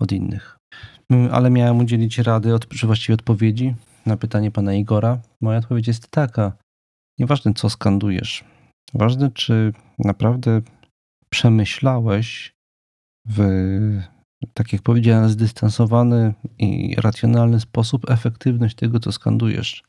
od 0.00 0.12
innych. 0.12 0.58
Ale 1.32 1.50
miałem 1.50 1.78
udzielić 1.78 2.18
rady, 2.18 2.58
czy 2.78 2.86
właściwie 2.86 3.14
odpowiedzi 3.14 3.74
na 4.06 4.16
pytanie 4.16 4.50
pana 4.50 4.74
Igora, 4.74 5.18
moja 5.40 5.58
odpowiedź 5.58 5.86
jest 5.86 6.08
taka. 6.08 6.52
Nieważne, 7.18 7.54
co 7.54 7.70
skandujesz. 7.70 8.44
Ważne, 8.94 9.30
czy 9.30 9.72
naprawdę 9.98 10.60
przemyślałeś 11.30 12.52
w, 13.28 13.40
tak 14.54 14.72
jak 14.72 14.82
powiedziałem, 14.82 15.28
zdystansowany 15.28 16.34
i 16.58 16.94
racjonalny 16.98 17.60
sposób 17.60 18.10
efektywność 18.10 18.76
tego, 18.76 19.00
co 19.00 19.12
skandujesz. 19.12 19.82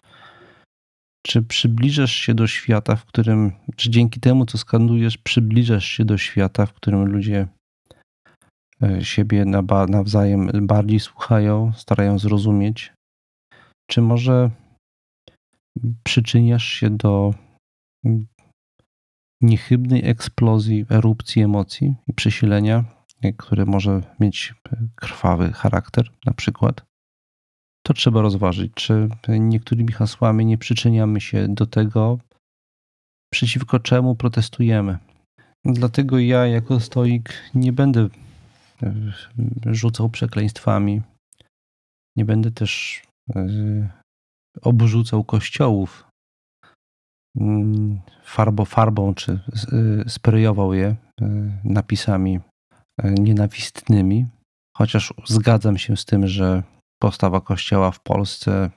Czy 1.26 1.42
przybliżasz 1.42 2.12
się 2.12 2.34
do 2.34 2.48
świata, 2.48 2.96
w 2.96 3.06
którym, 3.06 3.52
czy 3.76 3.90
dzięki 3.90 4.20
temu, 4.20 4.46
co 4.46 4.58
skandujesz, 4.58 5.18
przybliżasz 5.18 5.86
się 5.86 6.06
do 6.06 6.18
świata, 6.18 6.66
w 6.66 6.74
którym 6.74 7.06
ludzie 7.06 7.48
e, 8.84 9.04
siebie 9.06 9.46
nawzajem 9.90 10.68
bardziej 10.68 11.00
słuchają, 11.00 11.72
starają 11.76 12.20
zrozumieć, 12.20 12.94
czy 13.90 14.02
może 14.02 14.50
przyczyniasz 16.04 16.66
się 16.66 16.90
do 16.90 17.34
niechybnej 19.44 20.10
eksplozji, 20.10 20.86
erupcji 20.90 21.42
emocji 21.42 21.96
i 22.08 22.14
przesilenia, 22.14 22.84
które 23.38 23.66
może 23.66 24.02
mieć 24.20 24.54
krwawy 24.96 25.54
charakter, 25.54 26.10
na 26.26 26.34
przykład? 26.34 26.86
To 27.86 27.94
trzeba 27.94 28.22
rozważyć, 28.22 28.74
czy 28.74 29.10
niektórymi 29.28 29.92
hasłami 29.92 30.46
nie 30.46 30.58
przyczyniamy 30.58 31.22
się 31.22 31.48
do 31.48 31.66
tego, 31.66 32.20
przeciwko 33.34 33.80
czemu 33.80 34.16
protestujemy. 34.16 34.98
Dlatego 35.66 36.20
ja, 36.20 36.48
jako 36.48 36.80
stoik, 36.80 37.34
nie 37.56 37.74
będę 37.74 38.10
rzucał 39.66 40.10
przekleństwami. 40.10 41.02
Nie 42.16 42.26
będę 42.26 42.52
też 42.52 43.04
Y, 43.36 43.90
obrzucał 44.62 45.24
kościołów 45.24 46.08
farbo, 48.24 48.66
farbą, 48.66 49.14
czy 49.14 49.40
y, 50.06 50.10
sprayował 50.10 50.74
je 50.74 50.96
y, 51.22 51.26
napisami 51.64 52.40
nienawistnymi. 53.04 54.28
Chociaż 54.78 55.14
zgadzam 55.26 55.78
się 55.78 55.98
z 55.98 56.06
tym, 56.06 56.28
że 56.28 56.64
postawa 57.02 57.42
kościoła 57.42 57.92
w 57.92 58.00
Polsce, 58.00 58.72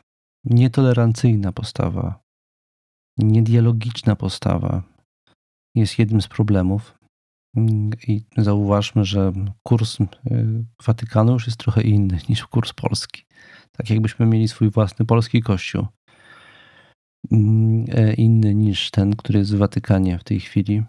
nietolerancyjna 0.45 1.53
postawa, 1.53 2.21
niedialogiczna 3.19 4.16
postawa, 4.16 4.83
jest 5.75 5.99
jednym 5.99 6.23
z 6.23 6.29
problemów. 6.29 6.99
Mm, 7.57 7.90
I 8.09 8.25
zauważmy, 8.37 9.05
że 9.05 9.33
kurs 9.66 9.99
Watykanu 10.87 11.33
już 11.33 11.47
jest 11.47 11.59
trochę 11.59 11.83
inny 11.83 12.19
niż 12.29 12.47
kurs 12.47 12.73
polski. 12.73 13.25
Tak 13.73 13.90
jakbyśmy 13.90 14.27
mieli 14.27 14.49
swój 14.49 14.71
własny 14.71 15.07
polski 15.07 15.42
kościół. 15.42 15.87
Mm, 17.32 17.84
e, 17.88 18.12
inny 18.14 18.54
niż 18.54 18.90
ten, 18.90 19.16
który 19.16 19.38
jest 19.38 19.54
w 19.54 19.58
Watykanie 19.58 20.18
w 20.18 20.24
tej 20.24 20.40
chwili. 20.40 20.82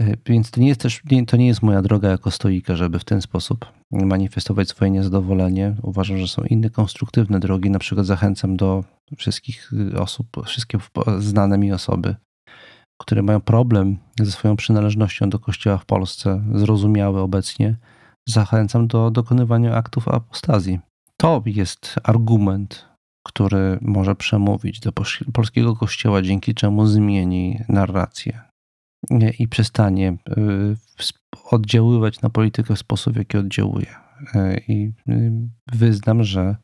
E, 0.00 0.16
więc 0.26 0.50
to 0.50 0.60
nie 0.60 0.68
jest 0.68 0.80
też, 0.80 1.02
to 1.26 1.36
nie 1.36 1.46
jest 1.46 1.62
moja 1.62 1.82
droga 1.82 2.08
jako 2.08 2.30
stoika, 2.30 2.76
żeby 2.76 2.98
w 2.98 3.04
ten 3.04 3.22
sposób 3.22 3.72
manifestować 3.92 4.68
swoje 4.68 4.90
niezadowolenie. 4.90 5.76
Uważam, 5.82 6.18
że 6.18 6.28
są 6.28 6.42
inne 6.42 6.70
konstruktywne 6.70 7.40
drogi. 7.40 7.70
Na 7.70 7.78
przykład 7.78 8.06
zachęcam 8.06 8.56
do 8.56 8.84
wszystkich 9.16 9.70
osób, 9.98 10.26
wszystkie 10.44 10.78
znane 11.18 11.58
mi 11.58 11.72
osoby, 11.72 12.16
które 13.00 13.22
mają 13.22 13.40
problem 13.40 13.96
ze 14.20 14.32
swoją 14.32 14.56
przynależnością 14.56 15.30
do 15.30 15.38
kościoła 15.38 15.78
w 15.78 15.86
Polsce, 15.86 16.42
zrozumiałe 16.54 17.20
obecnie, 17.20 17.76
zachęcam 18.28 18.86
do 18.86 19.10
dokonywania 19.10 19.74
aktów 19.74 20.08
apostazji. 20.08 20.80
To 21.16 21.42
jest 21.46 21.94
argument, 22.02 22.88
który 23.26 23.78
może 23.80 24.14
przemówić 24.14 24.80
do 24.80 24.92
polskiego 25.32 25.76
kościoła, 25.76 26.22
dzięki 26.22 26.54
czemu 26.54 26.86
zmieni 26.86 27.60
narrację 27.68 28.40
i 29.38 29.48
przestanie 29.48 30.16
y, 30.38 30.76
oddziaływać 31.50 32.20
na 32.20 32.30
politykę 32.30 32.74
w 32.74 32.78
sposób, 32.78 33.14
w 33.14 33.16
jaki 33.16 33.38
oddziałuje. 33.38 33.86
Y, 34.34 34.60
I 34.68 34.92
y, 35.08 35.32
wyznam, 35.72 36.24
że 36.24 36.56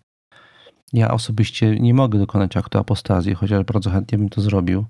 ja 0.92 1.10
osobiście 1.10 1.80
nie 1.80 1.94
mogę 1.94 2.18
dokonać 2.18 2.56
aktu 2.56 2.78
apostazji, 2.78 3.34
chociaż 3.34 3.64
bardzo 3.64 3.90
chętnie 3.90 4.18
bym 4.18 4.28
to 4.28 4.40
zrobił. 4.40 4.84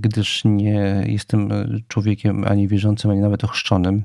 gdyż 0.00 0.44
nie 0.44 1.04
jestem 1.06 1.48
człowiekiem 1.88 2.44
ani 2.44 2.68
wierzącym, 2.68 3.10
ani 3.10 3.20
nawet 3.20 3.44
ochrzczonym. 3.44 4.02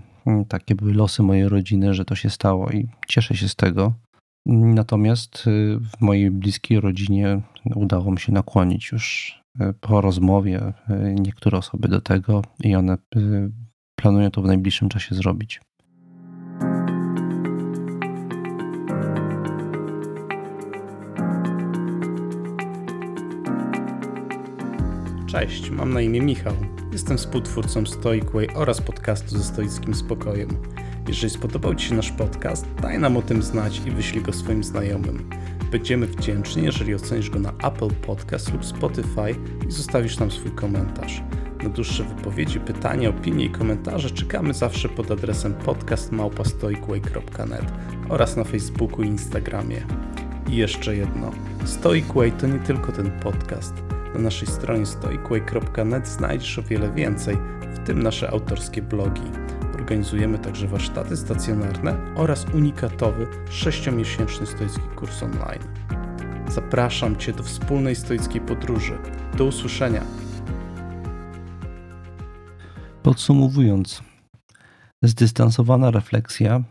Takie 0.48 0.76
były 0.76 0.94
losy 0.94 1.24
mojej 1.24 1.50
rodziny, 1.50 1.94
że 1.94 2.06
to 2.06 2.16
się 2.16 2.30
stało 2.30 2.70
i 2.70 2.88
cieszę 3.08 3.36
się 3.36 3.50
z 3.50 3.56
tego. 3.56 3.94
Natomiast 4.50 5.44
w 5.82 6.02
mojej 6.02 6.32
bliskiej 6.32 6.80
rodzinie 6.80 7.42
udało 7.76 8.12
mi 8.12 8.20
się 8.20 8.32
nakłonić 8.32 8.92
już 8.92 9.36
po 9.82 10.02
rozmowie 10.02 10.74
niektóre 11.20 11.58
osoby 11.58 11.88
do 11.88 12.02
tego 12.02 12.42
i 12.64 12.76
one 12.76 12.98
planują 13.96 14.32
to 14.32 14.42
w 14.42 14.46
najbliższym 14.46 14.90
czasie 14.90 15.16
zrobić. 15.16 15.62
Cześć, 25.28 25.70
mam 25.72 25.94
na 25.94 26.02
imię 26.02 26.22
Michał. 26.22 26.54
Jestem 26.92 27.18
współtwórcą 27.18 27.86
Stoicway 27.86 28.48
oraz 28.56 28.82
podcastu 28.82 29.38
ze 29.38 29.44
stoickim 29.44 29.94
spokojem. 29.94 30.50
Jeżeli 31.08 31.30
spodobał 31.30 31.76
Ci 31.76 31.88
się 31.88 31.96
nasz 31.96 32.12
podcast, 32.12 32.66
daj 32.82 33.00
nam 33.00 33.18
o 33.18 33.22
tym 33.22 33.44
znać 33.44 33.82
i 33.86 33.92
wyślij 33.92 34.24
go 34.24 34.34
swoim 34.34 34.64
znajomym. 34.64 35.30
Będziemy 35.72 36.08
wdzięczni, 36.08 36.64
jeżeli 36.64 36.96
ocenisz 36.96 37.30
go 37.30 37.40
na 37.40 37.50
Apple 37.50 37.90
Podcast 37.90 38.54
lub 38.54 38.66
Spotify 38.66 39.36
i 39.68 39.72
zostawisz 39.72 40.20
nam 40.20 40.32
swój 40.32 40.52
komentarz. 40.52 41.24
Na 41.64 41.70
dłuższe 41.70 42.04
wypowiedzi, 42.04 42.60
pytania, 42.60 43.10
opinie 43.10 43.46
i 43.46 43.50
komentarze 43.50 44.12
czekamy 44.12 44.54
zawsze 44.54 44.90
pod 44.90 45.12
adresem 45.12 45.54
podcastmałpastoicway.net 45.54 47.72
oraz 48.10 48.36
na 48.36 48.44
Facebooku 48.44 49.04
i 49.04 49.08
Instagramie. 49.08 49.86
I 50.50 50.56
jeszcze 50.56 50.96
jedno. 50.96 51.32
Stoicway 51.66 52.32
to 52.32 52.48
nie 52.48 52.60
tylko 52.60 52.92
ten 52.92 53.12
podcast. 53.12 53.74
Na 54.14 54.20
naszej 54.20 54.48
stronie 54.48 54.86
stoicway.net 54.86 56.08
znajdziesz 56.08 56.60
o 56.60 56.64
wiele 56.64 56.92
więcej, 56.92 57.38
w 57.62 57.88
tym 57.88 58.04
nasze 58.04 58.32
autorskie 58.32 58.82
blogi. 58.82 59.22
Organizujemy 59.88 60.40
także 60.40 60.68
warsztaty 60.68 61.18
stacjonarne 61.18 61.98
oraz 62.16 62.46
unikatowy 62.54 63.28
6-miesięczny 63.50 64.46
stoicki 64.46 64.82
kurs 64.96 65.24
online. 65.24 65.64
Zapraszam 66.48 67.16
Cię 67.16 67.34
do 67.34 67.44
wspólnej 67.44 67.96
stoickiej 67.96 68.42
podróży. 68.42 68.98
Do 69.38 69.46
usłyszenia! 69.46 70.02
Podsumowując, 73.04 74.02
zdystansowana 75.04 75.92
refleksja, 75.92 76.64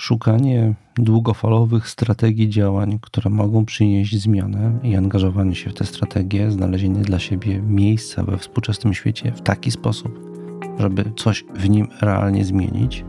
szukanie 0.00 0.74
długofalowych 0.96 1.88
strategii 1.88 2.48
działań, 2.48 2.98
które 3.02 3.30
mogą 3.30 3.64
przynieść 3.64 4.22
zmianę 4.22 4.78
i 4.82 4.96
angażowanie 4.96 5.54
się 5.54 5.70
w 5.70 5.74
te 5.74 5.86
strategie, 5.86 6.50
znalezienie 6.50 7.02
dla 7.02 7.18
siebie 7.18 7.62
miejsca 7.62 8.24
we 8.24 8.38
współczesnym 8.38 8.94
świecie 8.94 9.32
w 9.32 9.40
taki 9.42 9.70
sposób, 9.70 10.29
żeby 10.80 11.12
coś 11.16 11.44
w 11.54 11.68
nim 11.68 11.88
realnie 12.00 12.44
zmienić. 12.44 13.04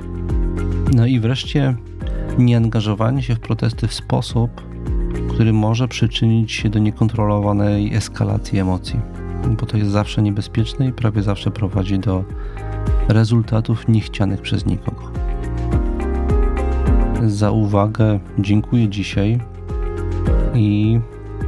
No 0.95 1.05
i 1.05 1.19
wreszcie 1.19 1.75
nieangażowanie 2.37 3.23
się 3.23 3.35
w 3.35 3.39
protesty 3.39 3.87
w 3.87 3.93
sposób, 3.93 4.61
który 5.29 5.53
może 5.53 5.87
przyczynić 5.87 6.51
się 6.51 6.69
do 6.69 6.79
niekontrolowanej 6.79 7.95
eskalacji 7.95 8.59
emocji, 8.59 8.99
bo 9.59 9.65
to 9.65 9.77
jest 9.77 9.91
zawsze 9.91 10.21
niebezpieczne 10.21 10.87
i 10.87 10.93
prawie 10.93 11.21
zawsze 11.21 11.51
prowadzi 11.51 11.99
do 11.99 12.23
rezultatów 13.07 13.87
niechcianych 13.87 14.41
przez 14.41 14.65
nikogo. 14.65 15.11
Za 17.27 17.51
uwagę 17.51 18.19
dziękuję 18.39 18.89
dzisiaj 18.89 19.39
i 20.55 20.99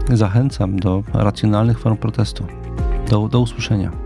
zachęcam 0.09 0.79
do 0.79 1.03
racjonalnych 1.13 1.79
form 1.79 1.97
protestu. 1.97 2.45
Do, 3.09 3.27
do 3.27 3.39
usłyszenia. 3.39 4.02